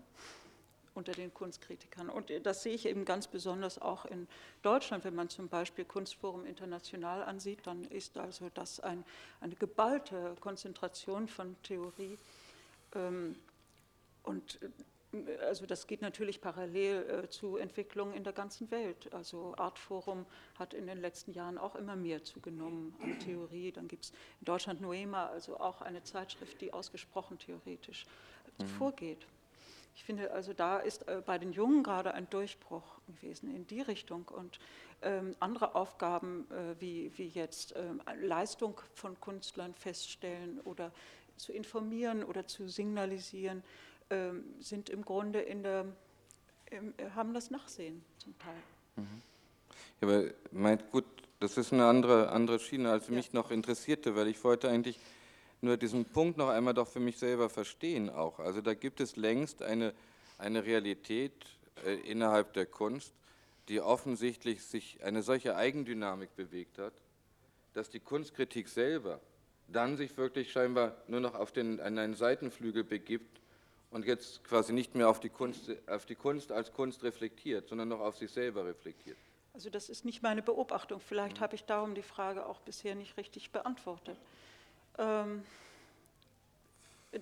unter 0.94 1.12
den 1.12 1.32
Kunstkritikern. 1.32 2.08
Und 2.08 2.30
das 2.42 2.62
sehe 2.62 2.74
ich 2.74 2.86
eben 2.86 3.04
ganz 3.04 3.26
besonders 3.26 3.80
auch 3.80 4.04
in 4.04 4.26
Deutschland. 4.62 5.04
Wenn 5.04 5.14
man 5.14 5.28
zum 5.28 5.48
Beispiel 5.48 5.84
Kunstforum 5.84 6.44
International 6.44 7.22
ansieht, 7.22 7.66
dann 7.66 7.84
ist 7.84 8.16
also 8.18 8.50
das 8.54 8.80
ein, 8.80 9.04
eine 9.40 9.54
geballte 9.54 10.36
Konzentration 10.40 11.28
von 11.28 11.56
Theorie. 11.62 12.18
Ähm, 12.94 13.36
und 14.22 14.58
also 15.46 15.64
das 15.64 15.86
geht 15.86 16.02
natürlich 16.02 16.40
parallel 16.40 17.24
äh, 17.24 17.30
zu 17.30 17.56
Entwicklungen 17.56 18.14
in 18.14 18.24
der 18.24 18.32
ganzen 18.32 18.70
Welt. 18.70 19.12
Also 19.12 19.54
Artforum 19.56 20.26
hat 20.58 20.74
in 20.74 20.86
den 20.86 21.00
letzten 21.00 21.32
Jahren 21.32 21.56
auch 21.56 21.76
immer 21.76 21.96
mehr 21.96 22.22
zugenommen 22.24 22.94
an 23.02 23.18
Theorie. 23.18 23.72
Dann 23.72 23.88
gibt 23.88 24.04
es 24.04 24.10
in 24.10 24.44
Deutschland 24.44 24.80
Noema, 24.80 25.26
also 25.26 25.58
auch 25.58 25.80
eine 25.80 26.02
Zeitschrift, 26.02 26.60
die 26.60 26.72
ausgesprochen 26.72 27.38
theoretisch 27.38 28.04
mhm. 28.58 28.66
vorgeht. 28.66 29.26
Ich 29.98 30.04
finde 30.04 30.30
also, 30.30 30.52
da 30.52 30.78
ist 30.78 31.08
äh, 31.08 31.20
bei 31.26 31.38
den 31.38 31.52
Jungen 31.52 31.82
gerade 31.82 32.14
ein 32.14 32.30
Durchbruch 32.30 32.84
gewesen 33.08 33.52
in 33.52 33.66
die 33.66 33.80
Richtung 33.80 34.28
und 34.28 34.60
ähm, 35.02 35.34
andere 35.40 35.74
Aufgaben 35.74 36.46
äh, 36.52 36.80
wie, 36.80 37.10
wie 37.16 37.26
jetzt 37.26 37.74
ähm, 37.76 38.00
Leistung 38.22 38.80
von 38.94 39.20
Künstlern 39.20 39.74
feststellen 39.74 40.60
oder 40.60 40.92
zu 41.36 41.52
informieren 41.52 42.22
oder 42.22 42.46
zu 42.46 42.68
signalisieren 42.68 43.64
ähm, 44.10 44.44
sind 44.60 44.88
im 44.88 45.04
Grunde 45.04 45.40
in 45.40 45.64
der, 45.64 45.84
im, 46.70 46.94
haben 47.16 47.34
das 47.34 47.50
Nachsehen 47.50 48.04
zum 48.18 48.38
Teil. 48.38 48.62
Mhm. 48.94 49.22
Ja, 50.00 50.08
aber 50.08 50.30
meint 50.52 50.92
gut, 50.92 51.06
das 51.40 51.58
ist 51.58 51.72
eine 51.72 51.86
andere, 51.86 52.30
andere 52.30 52.60
Schiene, 52.60 52.92
als 52.92 53.08
ja. 53.08 53.14
mich 53.14 53.32
noch 53.32 53.50
interessierte, 53.50 54.14
weil 54.14 54.28
ich 54.28 54.44
wollte 54.44 54.68
eigentlich 54.68 55.00
nur 55.60 55.76
diesen 55.76 56.04
Punkt 56.04 56.38
noch 56.38 56.48
einmal 56.48 56.74
doch 56.74 56.88
für 56.88 57.00
mich 57.00 57.18
selber 57.18 57.48
verstehen 57.48 58.10
auch. 58.10 58.38
Also 58.38 58.60
da 58.60 58.74
gibt 58.74 59.00
es 59.00 59.16
längst 59.16 59.62
eine, 59.62 59.92
eine 60.38 60.64
Realität 60.64 61.32
äh, 61.84 61.94
innerhalb 61.94 62.52
der 62.52 62.66
Kunst, 62.66 63.12
die 63.68 63.80
offensichtlich 63.80 64.64
sich 64.64 65.02
eine 65.02 65.22
solche 65.22 65.56
Eigendynamik 65.56 66.34
bewegt 66.36 66.78
hat, 66.78 66.94
dass 67.74 67.90
die 67.90 68.00
Kunstkritik 68.00 68.68
selber 68.68 69.20
dann 69.68 69.96
sich 69.96 70.16
wirklich 70.16 70.50
scheinbar 70.50 70.96
nur 71.06 71.20
noch 71.20 71.34
auf 71.34 71.52
den, 71.52 71.80
an 71.80 71.98
einen 71.98 72.14
Seitenflügel 72.14 72.84
begibt 72.84 73.40
und 73.90 74.06
jetzt 74.06 74.42
quasi 74.44 74.72
nicht 74.72 74.94
mehr 74.94 75.08
auf 75.08 75.20
die, 75.20 75.28
Kunst, 75.28 75.70
auf 75.86 76.06
die 76.06 76.14
Kunst 76.14 76.52
als 76.52 76.72
Kunst 76.72 77.02
reflektiert, 77.02 77.68
sondern 77.68 77.88
noch 77.88 78.00
auf 78.00 78.16
sich 78.16 78.30
selber 78.30 78.64
reflektiert. 78.64 79.18
Also 79.52 79.70
das 79.70 79.88
ist 79.88 80.04
nicht 80.04 80.22
meine 80.22 80.42
Beobachtung. 80.42 81.00
Vielleicht 81.00 81.38
mhm. 81.38 81.40
habe 81.40 81.54
ich 81.56 81.64
darum 81.64 81.94
die 81.94 82.02
Frage 82.02 82.46
auch 82.46 82.60
bisher 82.60 82.94
nicht 82.94 83.16
richtig 83.16 83.50
beantwortet. 83.50 84.16
Ähm, 84.98 85.42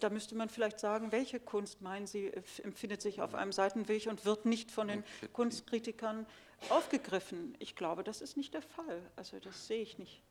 da 0.01 0.11
müsste 0.11 0.35
man 0.35 0.49
vielleicht 0.49 0.81
sagen, 0.81 1.13
welche 1.13 1.39
Kunst 1.39 1.81
meinen 1.81 2.07
Sie, 2.07 2.33
empfindet 2.63 3.01
sich 3.03 3.21
auf 3.21 3.35
einem 3.35 3.53
Seitenweg 3.53 4.07
und 4.09 4.25
wird 4.25 4.45
nicht 4.45 4.71
von 4.71 4.89
den 4.89 5.05
Kunstkritikern 5.33 6.27
aufgegriffen? 6.71 7.55
Ich 7.61 7.77
glaube, 7.77 8.03
das 8.03 8.21
ist 8.21 8.37
nicht 8.37 8.55
der 8.55 8.63
Fall. 8.63 9.01
Also 9.15 9.39
das 9.39 9.67
sehe 9.67 9.83
ich 9.83 9.99
nicht. 9.99 10.23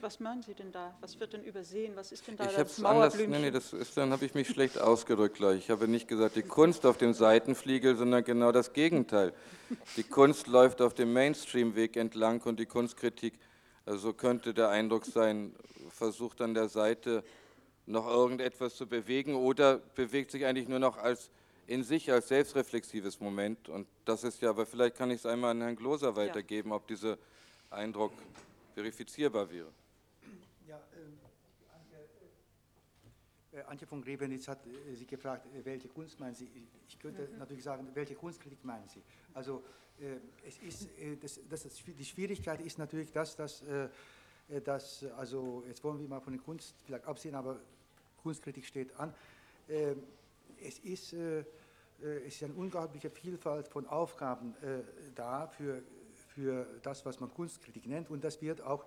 Was 0.00 0.20
meinen 0.20 0.42
Sie 0.42 0.52
denn 0.52 0.72
da? 0.72 0.94
Was 1.00 1.18
wird 1.20 1.32
denn 1.32 1.42
übersehen? 1.42 1.96
Was 1.96 2.12
ist 2.12 2.26
denn 2.26 2.36
da 2.36 2.44
ich 2.44 2.54
das 2.54 2.78
Mauerblümchen? 2.78 3.34
Anders, 3.34 3.40
nee, 3.40 3.46
nee, 3.46 3.50
das 3.50 3.72
ist, 3.72 3.96
dann 3.96 4.10
habe 4.10 4.26
ich 4.26 4.34
mich 4.34 4.48
schlecht 4.48 4.78
ausgedrückt 4.78 5.36
gleich. 5.36 5.58
Ich 5.58 5.70
habe 5.70 5.88
nicht 5.88 6.06
gesagt 6.06 6.36
die 6.36 6.42
Kunst 6.42 6.84
auf 6.84 6.98
dem 6.98 7.14
Seitenfliegel, 7.14 7.96
sondern 7.96 8.22
genau 8.22 8.52
das 8.52 8.74
Gegenteil. 8.74 9.32
Die 9.96 10.02
Kunst 10.02 10.48
läuft 10.48 10.82
auf 10.82 10.92
dem 10.92 11.14
Mainstream-Weg 11.14 11.96
entlang 11.96 12.42
und 12.42 12.60
die 12.60 12.66
Kunstkritik, 12.66 13.38
also 13.86 13.98
so 14.00 14.12
könnte 14.12 14.52
der 14.52 14.68
Eindruck 14.68 15.06
sein, 15.06 15.54
versucht 16.00 16.40
an 16.40 16.54
der 16.54 16.68
Seite 16.70 17.22
noch 17.84 18.06
irgendetwas 18.06 18.74
zu 18.74 18.86
bewegen 18.86 19.34
oder 19.34 19.78
bewegt 19.78 20.30
sich 20.30 20.46
eigentlich 20.46 20.66
nur 20.66 20.78
noch 20.78 20.96
als 20.96 21.30
in 21.66 21.84
sich 21.84 22.10
als 22.10 22.28
selbstreflexives 22.28 23.20
Moment. 23.20 23.68
Und 23.68 23.86
das 24.04 24.24
ist 24.24 24.40
ja, 24.40 24.50
aber 24.50 24.66
vielleicht 24.66 24.96
kann 24.96 25.10
ich 25.10 25.18
es 25.18 25.26
einmal 25.26 25.50
an 25.52 25.60
Herrn 25.60 25.76
Gloser 25.76 26.16
weitergeben, 26.16 26.70
ja. 26.70 26.76
ob 26.76 26.86
dieser 26.88 27.18
Eindruck 27.68 28.12
verifizierbar 28.74 29.48
wäre. 29.50 29.68
Ja, 30.66 30.80
ähm, 30.96 31.18
Antje, 31.74 31.98
äh, 33.52 33.62
Antje 33.64 33.86
von 33.86 34.02
Grebenitz 34.02 34.48
hat 34.48 34.66
äh, 34.66 34.94
Sie 34.94 35.06
gefragt, 35.06 35.46
äh, 35.46 35.64
welche 35.64 35.88
Kunst 35.88 36.18
meinen 36.18 36.34
Sie? 36.34 36.48
Ich 36.88 36.98
könnte 36.98 37.28
mhm. 37.28 37.38
natürlich 37.38 37.62
sagen, 37.62 37.86
welche 37.94 38.14
Kunstkritik 38.14 38.64
meinen 38.64 38.88
Sie? 38.88 39.02
Also 39.34 39.62
äh, 40.00 40.16
es 40.48 40.58
ist, 40.58 40.88
äh, 40.98 41.16
das, 41.20 41.38
das, 41.48 41.62
das, 41.62 41.74
die 41.86 42.04
Schwierigkeit 42.04 42.60
ist 42.62 42.78
natürlich 42.78 43.12
das, 43.12 43.36
dass, 43.36 43.62
äh, 43.62 43.88
dass, 44.64 45.04
also 45.16 45.62
jetzt 45.68 45.84
wollen 45.84 46.00
wir 46.00 46.08
mal 46.08 46.20
von 46.20 46.32
der 46.32 46.42
Kunst 46.42 46.74
vielleicht 46.84 47.06
absehen, 47.06 47.34
aber 47.34 47.60
Kunstkritik 48.22 48.64
steht 48.64 48.98
an. 48.98 49.14
Ähm, 49.68 50.02
es 50.62 50.78
ist, 50.80 51.14
es 51.14 51.46
ist 52.26 52.42
eine 52.42 52.52
unglaubliche 52.54 53.08
Vielfalt 53.08 53.66
von 53.66 53.86
Aufgaben 53.86 54.54
da 55.14 55.46
für 55.46 55.82
für 56.34 56.66
das, 56.82 57.04
was 57.04 57.20
man 57.20 57.32
Kunstkritik 57.32 57.86
nennt. 57.86 58.10
Und 58.10 58.24
das 58.24 58.40
wird 58.40 58.60
auch 58.62 58.84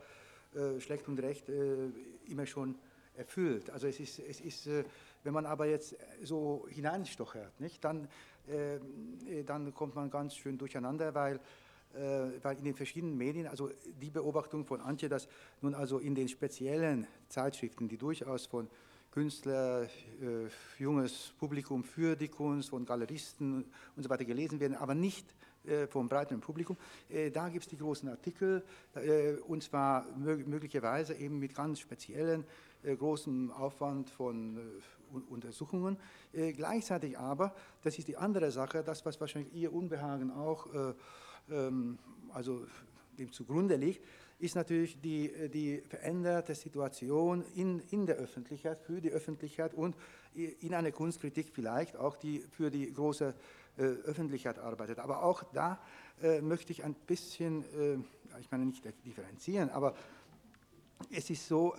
äh, 0.56 0.80
schlecht 0.80 1.08
und 1.08 1.20
recht 1.20 1.50
äh, 1.50 1.90
immer 2.28 2.46
schon 2.46 2.76
erfüllt. 3.16 3.70
Also 3.70 3.88
es 3.88 4.00
ist, 4.00 4.20
es 4.20 4.40
ist 4.40 4.68
äh, 4.68 4.84
wenn 5.24 5.34
man 5.34 5.46
aber 5.46 5.66
jetzt 5.66 5.96
so 6.22 6.68
hineinstochert, 6.70 7.60
nicht, 7.60 7.84
dann, 7.84 8.08
äh, 8.48 9.44
dann 9.46 9.74
kommt 9.74 9.96
man 9.96 10.10
ganz 10.10 10.36
schön 10.36 10.58
durcheinander, 10.58 11.16
weil, 11.16 11.36
äh, 11.36 11.40
weil 11.94 12.58
in 12.58 12.66
den 12.66 12.76
verschiedenen 12.76 13.18
Medien, 13.18 13.48
also 13.48 13.70
die 14.02 14.10
Beobachtung 14.10 14.66
von 14.66 14.82
Antje, 14.82 15.10
dass 15.10 15.28
nun 15.62 15.76
also 15.76 16.00
in 16.00 16.16
den 16.16 16.28
speziellen 16.28 17.08
Zeitschriften, 17.30 17.88
die 17.88 17.98
durchaus 17.98 18.48
von 18.48 18.68
Künstler, 19.12 19.84
äh, 19.84 20.50
junges 20.80 21.34
Publikum 21.38 21.84
für 21.84 22.16
die 22.16 22.30
Kunst, 22.30 22.72
von 22.72 22.84
Galeristen 22.84 23.64
und 23.96 24.02
so 24.02 24.10
weiter 24.10 24.26
gelesen 24.26 24.60
werden, 24.60 24.76
aber 24.76 24.96
nicht 24.96 25.36
äh, 25.66 25.88
vom 25.88 26.10
breiteren 26.10 26.42
Publikum. 26.42 26.76
Äh, 27.10 27.30
da 27.32 27.48
gibt 27.48 27.64
es 27.64 27.70
die 27.70 27.78
großen 27.78 28.10
Artikel, 28.10 28.64
äh, 28.96 29.34
und 29.48 29.64
zwar 29.64 30.08
möglicherweise 30.18 31.14
eben 31.14 31.40
mit 31.40 31.56
ganz 31.56 31.80
speziellen, 31.80 32.44
großem 32.84 33.50
Aufwand 33.52 34.10
von 34.10 34.60
Untersuchungen. 35.30 35.96
Gleichzeitig 36.34 37.18
aber, 37.18 37.56
das 37.82 37.98
ist 37.98 38.10
die 38.10 38.18
andere 38.18 38.52
Sache, 38.52 38.84
das, 38.84 39.06
was 39.06 39.22
wahrscheinlich 39.22 39.54
Ihr 39.54 39.72
Unbehagen 39.72 40.32
auch 40.32 40.68
ähm, 41.50 41.98
also 42.34 42.66
dem 43.18 43.32
zugrunde 43.32 43.76
liegt, 43.76 44.02
ist 44.40 44.56
natürlich 44.56 45.00
die, 45.00 45.32
die 45.50 45.82
veränderte 45.88 46.54
Situation 46.56 47.44
in, 47.56 47.80
in 47.92 48.06
der 48.06 48.16
Öffentlichkeit, 48.18 48.82
für 48.82 49.00
die 49.00 49.12
Öffentlichkeit 49.12 49.74
und 49.74 49.96
in 50.34 50.74
einer 50.74 50.92
Kunstkritik 50.92 51.52
vielleicht 51.54 51.96
auch 51.96 52.18
die 52.18 52.40
für 52.40 52.70
die 52.70 52.92
große 52.92 53.34
äh, 53.78 53.84
Öffentlichkeit 54.06 54.60
arbeitet. 54.60 55.00
Aber 55.00 55.24
auch 55.24 55.42
da 55.52 55.80
äh, 56.22 56.42
möchte 56.42 56.72
ich 56.72 56.84
ein 56.84 56.94
bisschen, 56.94 57.64
äh, 57.74 57.98
ich 58.40 58.52
meine 58.52 58.66
nicht 58.66 58.84
differenzieren, 59.04 59.72
aber 59.72 59.96
es 61.10 61.30
ist 61.30 61.48
so, 61.48 61.76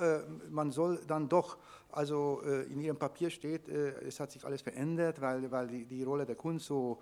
man 0.50 0.70
soll 0.70 1.00
dann 1.07 1.31
doch, 1.31 1.57
also 1.90 2.42
in 2.68 2.79
Ihrem 2.83 2.98
Papier 2.98 3.31
steht, 3.31 3.68
es 3.68 4.20
hat 4.20 4.31
sich 4.31 4.44
alles 4.44 4.61
verändert, 4.61 5.18
weil, 5.22 5.50
weil 5.50 5.66
die, 5.66 5.87
die 5.87 6.03
Rolle 6.03 6.27
der 6.27 6.35
Kunst 6.35 6.66
so, 6.66 7.00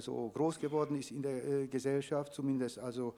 so 0.00 0.30
groß 0.30 0.58
geworden 0.58 0.98
ist 0.98 1.12
in 1.12 1.22
der 1.22 1.66
Gesellschaft, 1.68 2.34
zumindest 2.34 2.78
also 2.78 3.14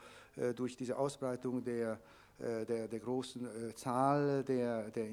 durch 0.54 0.76
diese 0.76 0.98
Ausbreitung 0.98 1.64
der, 1.64 1.98
der, 2.38 2.88
der 2.88 3.00
großen 3.00 3.48
Zahl 3.74 4.44
der, 4.44 4.90
der 4.90 5.08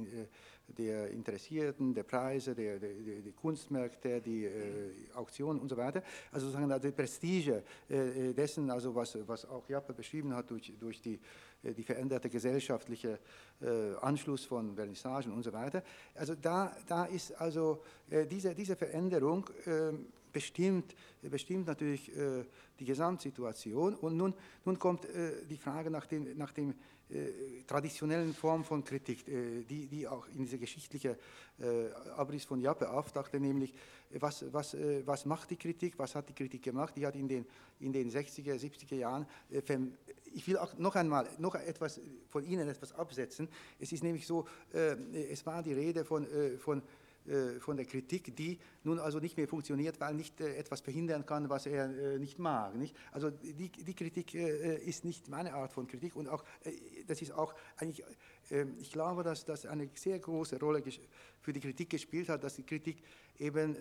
der 0.78 1.10
Interessierten, 1.10 1.93
der 1.93 2.04
Preise, 2.04 2.54
der, 2.56 2.80
der, 2.80 2.93
der 2.93 3.34
Kunstmärkte, 3.34 4.21
die 4.21 4.45
äh, 4.45 4.91
Auktionen 5.13 5.60
und 5.60 5.69
so 5.69 5.78
weiter. 5.78 6.04
Also 6.32 6.47
sozusagen 6.47 6.82
die 6.82 6.91
Prestige 6.91 7.63
äh, 7.89 8.34
dessen, 8.34 8.69
also 8.69 8.93
was, 8.93 9.17
was 9.28 9.45
auch 9.45 9.67
Jappe 9.69 9.93
beschrieben 9.93 10.34
hat 10.36 10.49
durch, 10.49 10.73
durch 10.80 11.02
die, 11.02 11.19
äh, 11.63 11.73
die 11.73 11.84
veränderte 11.84 12.30
gesellschaftliche 12.30 13.19
äh, 13.62 13.95
Anschluss 14.02 14.45
von 14.45 14.75
Vernissagen 14.75 15.32
und 15.32 15.43
so 15.43 15.54
weiter. 15.54 15.84
Also 16.15 16.36
da, 16.36 16.75
da 16.88 17.06
ist 17.06 17.39
also 17.39 17.82
äh, 18.10 18.25
diese, 18.25 18.54
diese 18.54 18.75
Veränderung 18.75 19.49
ähm, 19.65 20.08
bestimmt, 20.31 20.95
bestimmt 21.21 21.67
natürlich 21.67 22.15
äh, 22.15 22.45
die 22.79 22.85
Gesamtsituation. 22.85 23.95
Und 23.95 24.17
nun, 24.17 24.33
nun 24.65 24.79
kommt 24.79 25.07
die 25.49 25.57
Frage 25.57 25.89
nach 25.89 26.05
dem, 26.05 26.37
nach 26.37 26.53
dem 26.53 26.73
äh, 27.11 27.63
traditionellen 27.65 28.35
Form 28.35 28.63
von 28.63 28.83
Kritik, 28.83 29.27
äh, 29.27 29.63
die, 29.63 29.87
die 29.87 30.07
auch 30.07 30.27
in 30.27 30.43
dieser 30.43 30.59
geschichtlichen 30.59 31.15
äh, 31.59 31.89
Abriss 32.15 32.45
von 32.45 32.61
Jappe 32.61 32.87
aufdachte, 32.87 33.39
nämlich 33.39 33.73
was, 34.11 34.45
was, 34.53 34.75
was 35.05 35.25
macht 35.25 35.49
die 35.49 35.55
Kritik, 35.55 35.97
was 35.97 36.13
hat 36.15 36.29
die 36.29 36.33
Kritik 36.33 36.63
gemacht? 36.63 36.95
Die 36.95 37.05
hat 37.05 37.15
in 37.15 37.27
den, 37.27 37.45
in 37.79 37.93
den 37.93 38.11
60er, 38.11 38.55
70er 38.59 38.95
Jahren 38.95 39.27
ich 40.33 40.47
will 40.47 40.57
auch 40.57 40.77
noch 40.77 40.95
einmal 40.95 41.27
noch 41.37 41.55
etwas 41.55 41.99
von 42.29 42.43
Ihnen 42.43 42.67
etwas 42.67 42.93
absetzen. 42.93 43.47
Es 43.79 43.91
ist 43.91 44.03
nämlich 44.03 44.25
so, 44.25 44.47
äh, 44.73 44.95
es 45.31 45.45
war 45.45 45.63
die 45.63 45.73
Rede 45.73 46.05
von, 46.05 46.25
äh, 46.25 46.57
von 46.57 46.79
äh, 46.79 46.83
von 47.59 47.77
der 47.77 47.85
Kritik, 47.85 48.35
die 48.35 48.59
nun 48.83 48.99
also 48.99 49.19
nicht 49.19 49.37
mehr 49.37 49.47
funktioniert, 49.47 49.99
weil 49.99 50.13
nicht 50.15 50.39
äh, 50.41 50.55
etwas 50.55 50.81
verhindern 50.81 51.25
kann, 51.25 51.49
was 51.49 51.65
er 51.65 51.85
äh, 51.85 52.19
nicht 52.19 52.39
mag. 52.39 52.75
Nicht? 52.75 52.95
Also 53.11 53.29
die, 53.29 53.69
die 53.69 53.93
Kritik 53.93 54.33
ist 54.33 55.05
nicht 55.05 55.29
meine 55.29 55.53
Art 55.53 55.71
von 55.73 55.87
Kritik 55.87 56.15
und 56.15 56.27
auch, 56.27 56.43
das 57.07 57.21
ist 57.21 57.31
auch 57.31 57.53
eigentlich, 57.77 58.03
ich 58.79 58.91
glaube, 58.91 59.23
dass 59.23 59.45
das 59.45 59.65
eine 59.65 59.89
sehr 59.95 60.19
große 60.19 60.59
Rolle 60.59 60.81
für 61.41 61.54
die 61.54 61.60
Kritik 61.60 61.89
gespielt 61.89 62.30
hat, 62.30 62.43
dass 62.43 62.56
die 62.56 62.63
Kritik 62.63 62.97
eben 63.39 63.75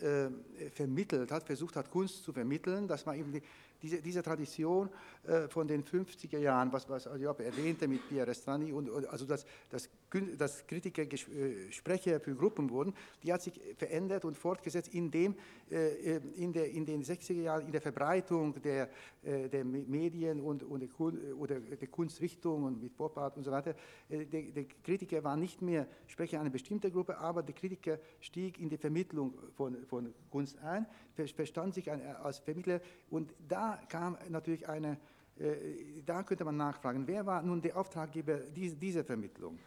vermittelt 0.72 1.32
hat, 1.32 1.42
versucht 1.42 1.74
hat, 1.74 1.90
Kunst 1.90 2.22
zu 2.22 2.32
vermitteln, 2.32 2.86
dass 2.86 3.04
man 3.04 3.18
eben 3.18 3.32
die, 3.32 3.42
diese, 3.82 4.02
diese 4.02 4.22
Tradition 4.22 4.88
äh, 5.26 5.48
von 5.48 5.68
den 5.68 5.84
50er 5.84 6.38
Jahren, 6.38 6.72
was, 6.72 6.88
was 6.88 7.08
Job 7.18 7.40
erwähnte 7.40 7.86
mit 7.86 8.08
Pierre 8.08 8.26
Restani, 8.26 8.72
und, 8.72 8.90
und, 8.90 9.06
also 9.06 9.24
dass, 9.24 9.46
dass, 9.70 9.88
dass 10.36 10.66
Kritiker 10.66 11.02
äh, 11.02 11.70
Sprecher 11.70 12.18
für 12.20 12.34
Gruppen 12.34 12.70
wurden, 12.70 12.92
die 13.22 13.32
hat 13.32 13.42
sich 13.42 13.60
verändert 13.76 14.24
und 14.24 14.36
fortgesetzt, 14.36 14.94
indem 14.94 15.36
äh, 15.70 16.16
äh 16.16 16.20
in, 16.36 16.52
der, 16.52 16.70
in 16.70 16.84
den 16.84 17.04
60er 17.04 17.42
Jahren 17.42 17.66
in 17.66 17.72
der 17.72 17.80
Verbreitung 17.80 18.60
der, 18.62 18.90
äh, 19.22 19.48
der 19.48 19.64
Medien 19.64 20.40
und, 20.40 20.62
und 20.64 20.80
der, 20.80 20.88
oder 21.36 21.60
der 21.60 21.88
Kunstrichtung 21.88 22.64
und 22.64 22.82
mit 22.82 22.96
Pop 22.96 23.16
Art 23.16 23.36
und 23.36 23.44
so 23.44 23.50
weiter, 23.50 23.74
äh, 24.08 24.24
der, 24.24 24.42
der, 24.42 24.64
Kritiker 24.82 25.22
war 25.22 25.36
nicht 25.36 25.62
mehr 25.62 25.86
Sprecher 26.06 26.40
einer 26.40 26.50
bestimmten 26.50 26.92
Gruppe, 26.92 27.18
aber 27.18 27.42
der 27.48 27.54
Kritiker 27.54 27.98
stieg 28.20 28.58
in 28.58 28.68
die 28.68 28.76
Vermittlung 28.76 29.34
von, 29.56 29.84
von 29.86 30.14
Kunst 30.30 30.58
ein, 30.58 30.86
verstand 31.14 31.74
sich 31.74 31.90
als 31.90 32.38
Vermittler 32.38 32.80
und 33.10 33.34
da 33.48 33.80
kam 33.88 34.16
natürlich 34.28 34.68
eine, 34.68 34.98
äh, 35.38 36.02
da 36.04 36.22
könnte 36.22 36.44
man 36.44 36.56
nachfragen, 36.56 37.06
wer 37.06 37.26
war 37.26 37.42
nun 37.42 37.60
der 37.60 37.76
Auftraggeber 37.76 38.38
dieser 38.54 39.04
Vermittlung? 39.04 39.58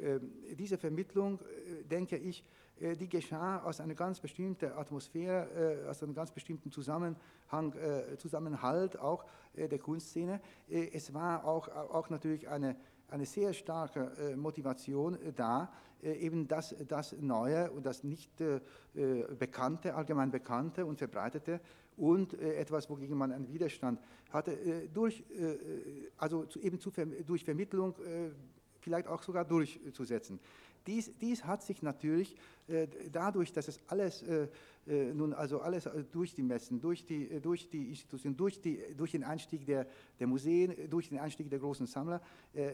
Ähm, 0.00 0.32
diese 0.58 0.78
Vermittlung, 0.78 1.38
äh, 1.40 1.84
denke 1.84 2.16
ich, 2.16 2.42
äh, 2.80 2.96
die 2.96 3.08
geschah 3.08 3.62
aus 3.62 3.80
einer 3.80 3.94
ganz 3.94 4.18
bestimmten 4.20 4.72
Atmosphäre, 4.72 5.86
aus 5.88 6.02
einem 6.02 6.14
ganz 6.14 6.30
bestimmten 6.30 6.70
Zusammenhang, 6.70 7.16
Zusammenhalt 8.16 8.98
auch 8.98 9.24
der 9.54 9.78
Kunstszene. 9.78 10.40
Es 10.68 11.12
war 11.12 11.44
auch, 11.44 11.68
auch 11.68 12.08
natürlich 12.08 12.48
eine, 12.48 12.76
eine 13.08 13.26
sehr 13.26 13.52
starke 13.52 14.36
Motivation 14.36 15.18
da, 15.36 15.72
eben 16.02 16.48
das, 16.48 16.74
das 16.88 17.14
Neue 17.20 17.70
und 17.70 17.84
das 17.84 18.04
nicht 18.04 18.30
Bekannte, 19.38 19.94
allgemein 19.94 20.30
Bekannte 20.30 20.86
und 20.86 20.98
Verbreitete 20.98 21.60
und 22.00 22.34
äh, 22.34 22.54
etwas, 22.54 22.88
wogegen 22.88 23.16
man 23.16 23.30
einen 23.30 23.52
Widerstand 23.52 24.00
hatte, 24.30 24.52
äh, 24.52 24.88
durch, 24.88 25.22
äh, 25.30 25.58
also 26.16 26.46
eben 26.62 26.80
zu, 26.80 26.90
durch 27.26 27.44
Vermittlung 27.44 27.94
vielleicht 28.80 29.06
auch 29.06 29.22
sogar 29.22 29.44
durchzusetzen. 29.44 30.40
Dies, 30.86 31.10
dies 31.20 31.44
hat 31.44 31.62
sich 31.62 31.82
natürlich 31.82 32.36
dadurch, 33.10 33.52
dass 33.52 33.66
es 33.66 33.80
alles 33.88 34.24
nun 34.86 35.34
also 35.34 35.60
alles 35.60 35.88
durch 36.12 36.34
die 36.34 36.42
Messen, 36.42 36.80
durch 36.80 37.04
die, 37.04 37.40
durch 37.40 37.68
die 37.68 37.88
Institutionen, 37.88 38.36
durch, 38.36 38.60
die, 38.60 38.80
durch 38.96 39.10
den 39.10 39.24
Einstieg 39.24 39.66
der, 39.66 39.86
der 40.20 40.26
Museen, 40.28 40.88
durch 40.88 41.08
den 41.08 41.18
Einstieg 41.18 41.50
der 41.50 41.58
großen 41.58 41.86
Sammler, 41.86 42.20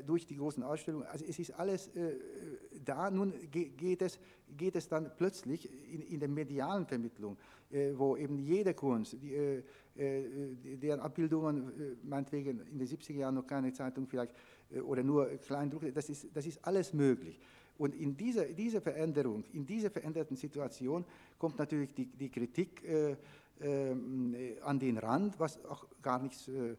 durch 0.07 0.27
die 0.27 0.37
großen 0.37 0.62
Ausstellungen, 0.62 1.07
also 1.07 1.25
es 1.25 1.38
ist 1.38 1.53
alles 1.53 1.90
da. 2.85 3.11
Nun 3.11 3.33
geht 3.51 4.03
es, 4.03 4.19
geht 4.55 4.77
es 4.77 4.87
dann 4.87 5.11
plötzlich 5.16 5.69
in, 5.92 6.03
in 6.03 6.21
der 6.21 6.29
medialen 6.29 6.87
Vermittlung 6.87 7.38
äh, 7.71 7.99
wo 7.99 8.16
eben 8.16 8.38
jede 8.38 8.75
Kunst, 8.75 9.16
die, 9.21 9.35
äh, 9.35 9.62
äh, 9.97 10.77
deren 10.77 11.01
Abbildungen 11.01 11.99
meinetwegen 12.05 12.61
in 12.61 12.79
den 12.79 12.87
70er 12.87 13.14
Jahren 13.14 13.35
noch 13.35 13.47
keine 13.47 13.73
Zeitung 13.73 14.07
vielleicht 14.07 14.33
oder 14.85 15.03
nur 15.03 15.27
Kleindruck, 15.38 15.92
das 15.92 16.09
ist, 16.09 16.29
das 16.33 16.47
ist 16.47 16.64
alles 16.64 16.92
möglich. 16.92 17.40
Und 17.79 17.95
in 17.95 18.17
dieser, 18.17 18.45
diese 18.47 18.81
Veränderung, 18.81 19.45
in 19.53 19.67
dieser 19.67 19.91
veränderten 19.91 20.37
Situation 20.37 21.05
kommt 21.39 21.59
natürlich 21.59 21.95
die, 21.95 22.07
die 22.07 22.31
Kritik 22.31 22.83
äh, 22.85 23.17
äh, 23.61 24.61
an 24.62 24.79
den 24.79 24.99
Rand, 24.99 25.39
was 25.39 25.65
auch 25.65 25.87
gar 26.03 26.21
nichts 26.21 26.49
äh, 26.49 26.77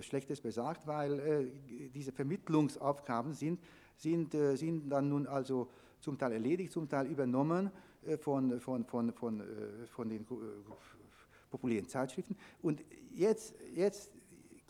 Schlechtes 0.00 0.40
besagt, 0.40 0.86
weil 0.86 1.50
diese 1.92 2.10
Vermittlungsaufgaben 2.10 3.34
sind, 3.34 3.60
sind, 3.98 4.34
sind 4.54 4.88
dann 4.88 5.10
nun 5.10 5.26
also 5.26 5.68
zum 6.00 6.16
Teil 6.16 6.32
erledigt, 6.32 6.72
zum 6.72 6.88
Teil 6.88 7.06
übernommen 7.08 7.70
äh, 8.06 8.16
von, 8.16 8.60
von, 8.60 8.84
von, 8.84 9.12
von, 9.12 9.40
äh, 9.40 9.86
von 9.88 10.08
den 10.08 10.22
äh, 10.22 10.26
populären 11.50 11.88
Zeitschriften. 11.88 12.36
Und 12.62 12.82
jetzt, 13.14 13.54
jetzt 13.74 14.10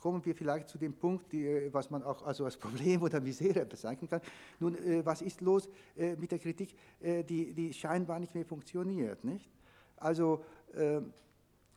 kommen 0.06 0.24
wir 0.24 0.36
vielleicht 0.36 0.68
zu 0.68 0.78
dem 0.78 0.92
Punkt, 0.92 1.32
die, 1.32 1.68
was 1.72 1.90
man 1.90 2.04
auch 2.04 2.24
also 2.24 2.44
als 2.44 2.56
Problem 2.64 3.02
oder 3.02 3.20
Misere 3.20 3.66
bezeichnen 3.66 4.08
kann. 4.08 4.20
Nun, 4.60 4.76
was 5.04 5.20
ist 5.20 5.40
los 5.40 5.68
mit 5.96 6.30
der 6.30 6.38
Kritik, 6.38 6.76
die, 7.00 7.52
die 7.52 7.72
scheinbar 7.72 8.20
nicht 8.20 8.32
mehr 8.32 8.44
funktioniert? 8.44 9.24
Nicht? 9.24 9.50
Also, 9.96 10.44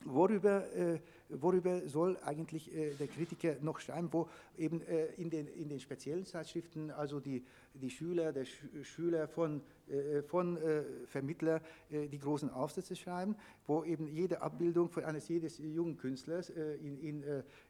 worüber 0.04 0.64
worüber 1.30 1.86
soll 1.88 2.18
eigentlich 2.24 2.74
äh, 2.74 2.94
der 2.94 3.08
Kritiker 3.08 3.56
noch 3.60 3.78
schreiben, 3.80 4.08
wo 4.12 4.28
eben 4.56 4.82
äh, 4.82 5.06
in, 5.14 5.30
den, 5.30 5.46
in 5.46 5.68
den 5.68 5.80
speziellen 5.80 6.26
Zeitschriften, 6.26 6.90
also 6.90 7.20
die, 7.20 7.44
die 7.74 7.90
Schüler, 7.90 8.32
der 8.32 8.44
Sch 8.44 8.64
Schüler 8.82 9.28
von, 9.28 9.62
äh, 9.88 10.22
von 10.22 10.56
äh, 10.56 10.82
Vermittler 11.06 11.60
äh, 11.90 12.08
die 12.08 12.18
großen 12.18 12.50
Aufsätze 12.50 12.96
schreiben, 12.96 13.36
wo 13.66 13.84
eben 13.84 14.08
jede 14.08 14.42
Abbildung 14.42 14.88
von 14.88 15.04
eines 15.04 15.28
jedes 15.28 15.58
jungen 15.58 15.96
Künstlers 15.96 16.50
äh, 16.50 16.74
in, 16.76 16.98
in, 16.98 17.24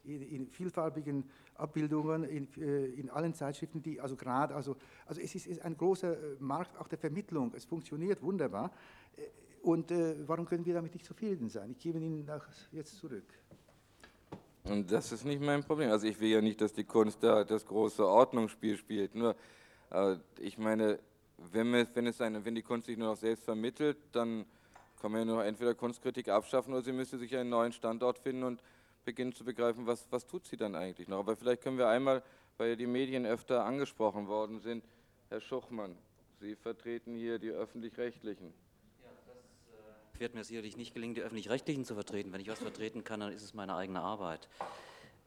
in, 0.05 0.23
in, 0.23 0.46
vielfarbigen 0.49 1.25
Abbildungen 1.55 2.25
in, 2.25 2.49
in 2.55 3.11
allen 3.11 3.35
Zeitschriften, 3.35 3.83
die 3.83 4.01
also 4.01 4.16
gerade, 4.16 4.55
also, 4.55 4.77
also 5.07 5.20
es 5.20 5.35
ist, 5.35 5.46
ist 5.46 5.62
ein 5.62 5.77
großer 5.77 6.16
Markt 6.38 6.79
auch 6.79 6.88
der 6.88 6.99
Vermittlung, 6.99 7.53
es 7.55 7.64
funktioniert 7.64 8.23
wunderbar. 8.23 8.70
Und 9.62 9.90
äh, 9.90 10.16
warum 10.27 10.46
können 10.46 10.64
wir 10.64 10.75
damit 10.75 10.94
nicht 10.94 11.05
zufrieden 11.05 11.49
sein? 11.49 11.70
Ich 11.73 11.79
gebe 11.79 11.99
Ihnen 11.99 12.25
das 12.25 12.42
jetzt 12.73 12.96
zurück. 12.96 13.39
Und 14.70 14.92
das 14.92 15.11
ist 15.11 15.24
nicht 15.24 15.42
mein 15.42 15.64
Problem. 15.64 15.90
Also 15.90 16.06
ich 16.06 16.20
will 16.20 16.28
ja 16.28 16.40
nicht, 16.40 16.61
dass 16.61 16.72
die 16.72 16.85
Kunst 16.85 17.24
da 17.24 17.42
das 17.42 17.66
große 17.66 18.06
Ordnungsspiel 18.06 18.76
spielt. 18.76 19.16
Nur, 19.16 19.35
äh, 19.90 20.14
ich 20.38 20.59
meine, 20.59 21.00
wenn, 21.38 21.72
wir, 21.72 21.88
wenn, 21.94 22.06
es 22.06 22.20
eine, 22.20 22.44
wenn 22.44 22.54
die 22.54 22.62
Kunst 22.62 22.87
sich 22.87 22.96
nur 22.96 23.09
noch 23.09 23.16
selbst 23.16 23.44
vermittelt, 23.44 23.96
dann 24.12 24.46
kann 25.00 25.11
man 25.11 25.22
ja 25.22 25.24
nur 25.24 25.44
entweder 25.44 25.74
Kunstkritik 25.74 26.28
abschaffen 26.28 26.72
oder 26.72 26.83
sie 26.83 26.92
müsste 26.92 27.18
sich 27.18 27.37
einen 27.37 27.50
neuen 27.50 27.72
Standort 27.72 28.18
finden 28.18 28.44
und 28.44 28.62
beginnen 29.04 29.33
zu 29.33 29.44
begreifen, 29.44 29.87
was, 29.87 30.06
was 30.11 30.24
tut 30.24 30.46
sie 30.46 30.56
dann 30.56 30.76
eigentlich 30.76 31.09
noch. 31.09 31.18
Aber 31.18 31.35
vielleicht 31.37 31.62
können 31.62 31.78
wir 31.78 31.88
einmal, 31.88 32.22
weil 32.56 32.76
die 32.76 32.87
Medien 32.87 33.26
öfter 33.26 33.64
angesprochen 33.64 34.28
worden 34.28 34.61
sind, 34.61 34.85
Herr 35.30 35.40
Schuchmann, 35.40 35.96
Sie 36.38 36.54
vertreten 36.54 37.16
hier 37.16 37.38
die 37.38 37.50
Öffentlich-Rechtlichen 37.50 38.54
wird 40.20 40.35
mir 40.35 40.44
sicherlich 40.44 40.76
nicht 40.76 40.92
gelingen, 40.92 41.14
die 41.14 41.22
Öffentlich-Rechtlichen 41.22 41.85
zu 41.85 41.94
vertreten. 41.94 42.33
Wenn 42.33 42.40
ich 42.40 42.48
was 42.48 42.59
vertreten 42.59 43.02
kann, 43.04 43.20
dann 43.20 43.33
ist 43.33 43.42
es 43.42 43.54
meine 43.54 43.74
eigene 43.74 44.02
Arbeit. 44.02 44.48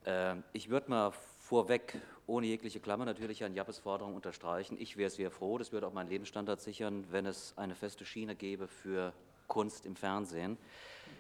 Äh, 0.06 0.36
ich 0.53 0.69
würde 0.69 0.89
mal 0.89 1.12
vorweg, 1.39 1.99
ohne 2.27 2.45
jegliche 2.45 2.79
Klammer, 2.79 3.03
natürlich 3.03 3.43
an 3.43 3.56
Jappes 3.56 3.79
Forderung 3.79 4.13
unterstreichen. 4.13 4.77
Ich 4.79 4.95
wäre 4.95 5.10
sehr 5.10 5.32
froh, 5.32 5.58
das 5.58 5.71
würde 5.71 5.88
auch 5.88 5.93
meinen 5.93 6.10
Lebensstandard 6.10 6.62
sichern, 6.62 7.06
wenn 7.10 7.25
es 7.25 7.58
eine 7.58 7.75
feste 7.75 8.06
Schiene 8.06 8.36
gäbe 8.36 8.67
für 8.67 9.13
Kunst 9.47 9.86
im 9.86 9.95
Fernsehen. 9.95 10.58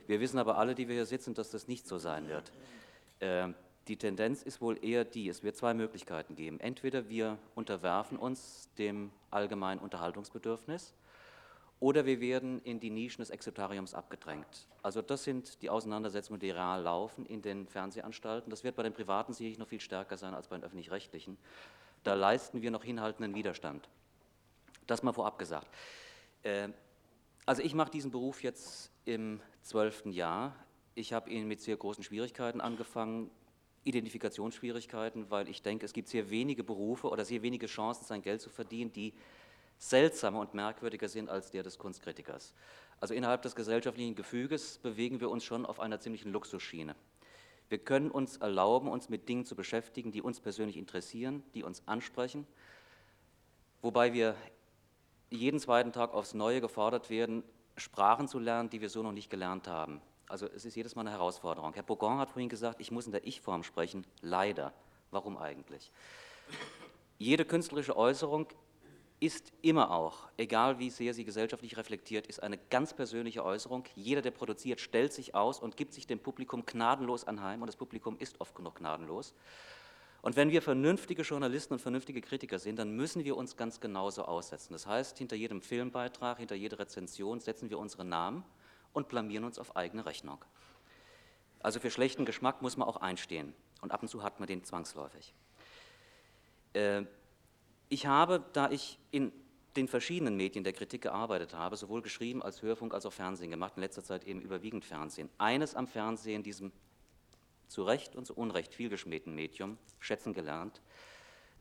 Wir 0.05 0.19
wissen 0.19 0.37
aber 0.37 0.57
alle, 0.57 0.75
die 0.75 0.87
wir 0.87 0.95
hier 0.95 1.05
sitzen, 1.05 1.33
dass 1.33 1.49
das 1.49 1.67
nicht 1.67 1.87
so 1.87 1.97
sein 1.97 2.29
wird. 2.29 2.51
Äh, 3.19 3.53
die 3.87 3.97
Tendenz 3.97 4.43
ist 4.43 4.61
wohl 4.61 4.83
eher 4.85 5.03
die, 5.03 5.27
es 5.27 5.43
wird 5.43 5.57
zwei 5.57 5.73
Möglichkeiten 5.73 6.35
geben. 6.35 6.59
Entweder 6.59 7.09
wir 7.09 7.37
unterwerfen 7.55 8.17
uns 8.17 8.69
dem 8.77 9.11
allgemeinen 9.29 9.81
Unterhaltungsbedürfnis, 9.81 10.93
oder 11.83 12.05
wir 12.05 12.21
werden 12.21 12.61
in 12.61 12.79
die 12.79 12.89
Nischen 12.89 13.21
des 13.21 13.29
Exotariums 13.29 13.93
abgedrängt. 13.93 14.69
Also 14.83 15.01
das 15.01 15.25
sind 15.25 15.61
die 15.61 15.69
Auseinandersetzungen, 15.69 16.39
die 16.39 16.49
real 16.49 16.81
laufen 16.81 17.25
in 17.25 17.41
den 17.41 17.67
Fernsehanstalten. 17.67 18.49
Das 18.49 18.63
wird 18.63 18.77
bei 18.77 18.83
den 18.83 18.93
Privaten 18.93 19.33
sicherlich 19.33 19.57
noch 19.59 19.67
viel 19.67 19.81
stärker 19.81 20.15
sein 20.15 20.33
als 20.33 20.47
bei 20.47 20.55
den 20.55 20.63
Öffentlich-Rechtlichen. 20.63 21.37
Da 22.05 22.13
leisten 22.13 22.61
wir 22.61 22.71
noch 22.71 22.85
hinhaltenden 22.85 23.35
Widerstand. 23.35 23.89
Das 24.87 25.03
mal 25.03 25.11
vorab 25.11 25.37
gesagt. 25.37 25.67
Äh, 26.43 26.69
also 27.45 27.61
ich 27.61 27.73
mache 27.73 27.91
diesen 27.91 28.11
Beruf 28.11 28.43
jetzt 28.43 28.89
im 29.03 29.41
zwölften 29.61 30.13
Jahr. 30.13 30.55
Ich 30.95 31.11
habe 31.11 31.29
ihn 31.31 31.49
mit 31.49 31.59
sehr 31.59 31.75
großen 31.75 32.05
Schwierigkeiten 32.05 32.61
angefangen, 32.61 33.29
Identifikationsschwierigkeiten, 33.83 35.29
weil 35.29 35.49
ich 35.49 35.61
denke, 35.61 35.85
es 35.85 35.91
gibt 35.91 36.07
sehr 36.07 36.29
wenige 36.29 36.63
Berufe 36.63 37.09
oder 37.09 37.25
sehr 37.25 37.41
wenige 37.41 37.65
Chancen, 37.65 38.05
sein 38.05 38.21
Geld 38.21 38.39
zu 38.39 38.49
verdienen, 38.49 38.93
die 38.93 39.13
seltsamer 39.89 40.39
und 40.39 40.53
merkwürdiger 40.53 41.07
sind 41.07 41.29
als 41.29 41.51
der 41.51 41.63
des 41.63 41.77
Kunstkritikers. 41.77 42.53
Also 42.99 43.13
innerhalb 43.13 43.41
des 43.41 43.55
gesellschaftlichen 43.55 44.15
Gefüges 44.15 44.77
bewegen 44.79 45.19
wir 45.19 45.29
uns 45.29 45.43
schon 45.43 45.65
auf 45.65 45.79
einer 45.79 45.99
ziemlichen 45.99 46.31
Luxusschiene. 46.31 46.95
Wir 47.69 47.77
können 47.79 48.11
uns 48.11 48.37
erlauben, 48.37 48.87
uns 48.87 49.09
mit 49.09 49.27
Dingen 49.27 49.45
zu 49.45 49.55
beschäftigen, 49.55 50.11
die 50.11 50.21
uns 50.21 50.39
persönlich 50.39 50.77
interessieren, 50.77 51.43
die 51.53 51.63
uns 51.63 51.83
ansprechen, 51.87 52.45
wobei 53.81 54.13
wir 54.13 54.35
jeden 55.29 55.59
zweiten 55.59 55.91
Tag 55.91 56.13
aufs 56.13 56.33
Neue 56.33 56.61
gefordert 56.61 57.09
werden, 57.09 57.43
Sprachen 57.75 58.27
zu 58.27 58.39
lernen, 58.39 58.69
die 58.69 58.81
wir 58.81 58.89
so 58.89 59.01
noch 59.01 59.11
nicht 59.11 59.29
gelernt 59.29 59.67
haben. 59.67 60.01
Also 60.29 60.45
es 60.47 60.65
ist 60.65 60.75
jedes 60.75 60.95
Mal 60.95 61.01
eine 61.01 61.11
Herausforderung. 61.11 61.73
Herr 61.73 61.83
Bourgon 61.83 62.19
hat 62.19 62.29
vorhin 62.29 62.49
gesagt, 62.49 62.79
ich 62.79 62.91
muss 62.91 63.05
in 63.05 63.11
der 63.11 63.25
Ich-Form 63.25 63.63
sprechen, 63.63 64.05
leider 64.21 64.73
Warum 65.13 65.37
eigentlich? 65.37 65.91
Jede 67.19 67.45
künstlerische 67.45 67.95
Äußerung 67.95 68.47
ist 69.23 69.53
immer 69.61 69.91
auch, 69.91 70.27
egal 70.35 70.79
wie 70.79 70.89
sehr 70.89 71.13
sie 71.13 71.23
gesellschaftlich 71.23 71.77
reflektiert, 71.77 72.27
ist 72.27 72.43
eine 72.43 72.57
ganz 72.57 72.93
persönliche 72.93 73.45
Äußerung. 73.45 73.85
Jeder, 73.95 74.21
der 74.21 74.31
produziert, 74.31 74.81
stellt 74.81 75.13
sich 75.13 75.33
aus 75.33 75.59
und 75.59 75.77
gibt 75.77 75.93
sich 75.93 76.05
dem 76.05 76.19
Publikum 76.19 76.65
gnadenlos 76.65 77.23
anheim 77.25 77.61
und 77.61 77.67
das 77.67 77.77
Publikum 77.77 78.17
ist 78.19 78.41
oft 78.41 78.53
genug 78.53 78.75
gnadenlos. 78.75 79.33
Und 80.21 80.35
wenn 80.35 80.51
wir 80.51 80.61
vernünftige 80.61 81.21
Journalisten 81.21 81.73
und 81.73 81.79
vernünftige 81.79 82.19
Kritiker 82.19 82.59
sind, 82.59 82.77
dann 82.79 82.97
müssen 82.97 83.23
wir 83.23 83.37
uns 83.37 83.55
ganz 83.55 83.79
genauso 83.79 84.25
aussetzen. 84.25 84.73
Das 84.73 84.87
heißt, 84.87 85.17
hinter 85.17 85.37
jedem 85.37 85.61
Filmbeitrag, 85.61 86.39
hinter 86.39 86.55
jeder 86.55 86.79
Rezension 86.79 87.39
setzen 87.39 87.69
wir 87.69 87.79
unsere 87.79 88.03
Namen 88.03 88.43
und 88.91 89.07
blamieren 89.07 89.45
uns 89.45 89.57
auf 89.57 89.77
eigene 89.77 90.05
Rechnung. 90.05 90.43
Also 91.59 91.79
für 91.79 91.91
schlechten 91.91 92.25
Geschmack 92.25 92.61
muss 92.61 92.75
man 92.75 92.89
auch 92.89 92.97
einstehen 92.97 93.53
und 93.81 93.93
ab 93.93 94.01
und 94.01 94.09
zu 94.09 94.21
hat 94.21 94.41
man 94.41 94.47
den 94.47 94.65
zwangsläufig. 94.65 95.33
Äh, 96.73 97.03
ich 97.93 98.07
habe, 98.07 98.43
da 98.53 98.71
ich 98.71 98.97
in 99.11 99.31
den 99.75 99.87
verschiedenen 99.87 100.35
Medien 100.35 100.63
der 100.63 100.73
Kritik 100.73 101.03
gearbeitet 101.03 101.53
habe, 101.53 101.77
sowohl 101.77 102.01
geschrieben 102.01 102.41
als 102.41 102.61
Hörfunk 102.61 102.93
als 102.93 103.05
auch 103.05 103.13
Fernsehen 103.13 103.51
gemacht, 103.51 103.73
in 103.75 103.81
letzter 103.81 104.03
Zeit 104.03 104.23
eben 104.25 104.41
überwiegend 104.41 104.83
Fernsehen, 104.83 105.29
eines 105.37 105.75
am 105.75 105.87
Fernsehen, 105.87 106.43
diesem 106.43 106.71
zu 107.67 107.83
Recht 107.83 108.15
und 108.15 108.25
zu 108.25 108.35
Unrecht 108.35 108.73
vielgeschmähten 108.73 109.33
Medium, 109.33 109.77
schätzen 109.99 110.33
gelernt, 110.33 110.81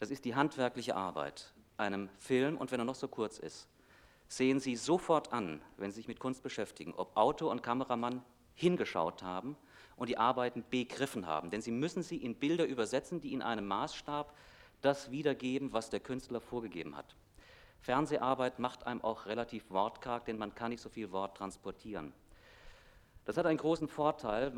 das 0.01 0.11
ist 0.11 0.25
die 0.25 0.35
handwerkliche 0.35 0.97
Arbeit. 0.97 1.53
Einem 1.77 2.09
Film, 2.19 2.57
und 2.57 2.71
wenn 2.73 2.81
er 2.81 2.85
noch 2.85 2.95
so 2.95 3.09
kurz 3.09 3.39
ist, 3.39 3.69
sehen 4.29 4.61
Sie 4.61 4.77
sofort 4.77 5.33
an, 5.33 5.63
wenn 5.77 5.91
Sie 5.91 5.97
sich 5.97 6.09
mit 6.09 6.19
Kunst 6.19 6.43
beschäftigen, 6.43 6.95
ob 6.95 7.17
Autor 7.17 7.51
und 7.51 7.63
Kameramann 7.63 8.23
hingeschaut 8.55 9.23
haben 9.23 9.57
und 9.97 10.09
die 10.09 10.19
Arbeiten 10.19 10.65
begriffen 10.69 11.27
haben. 11.27 11.51
Denn 11.51 11.63
Sie 11.63 11.71
müssen 11.71 12.03
sie 12.03 12.17
in 12.17 12.35
Bilder 12.35 12.67
übersetzen, 12.67 13.21
die 13.21 13.33
in 13.33 13.43
einem 13.43 13.67
Maßstab 13.67 14.35
das 14.83 15.11
wiedergeben, 15.11 15.73
was 15.73 15.91
der 15.91 16.01
Künstler 16.01 16.41
vorgegeben 16.41 16.97
hat. 16.97 17.17
Fernseharbeit 17.81 18.59
macht 18.59 18.87
einem 18.87 19.03
auch 19.03 19.27
relativ 19.27 19.71
wortkarg, 19.71 20.25
denn 20.27 20.39
man 20.39 20.55
kann 20.55 20.71
nicht 20.71 20.83
so 20.83 20.89
viel 20.89 21.11
Wort 21.11 21.37
transportieren. 21.37 22.13
Das 23.25 23.37
hat 23.37 23.47
einen 23.47 23.59
großen 23.59 23.89
Vorteil. 23.89 24.53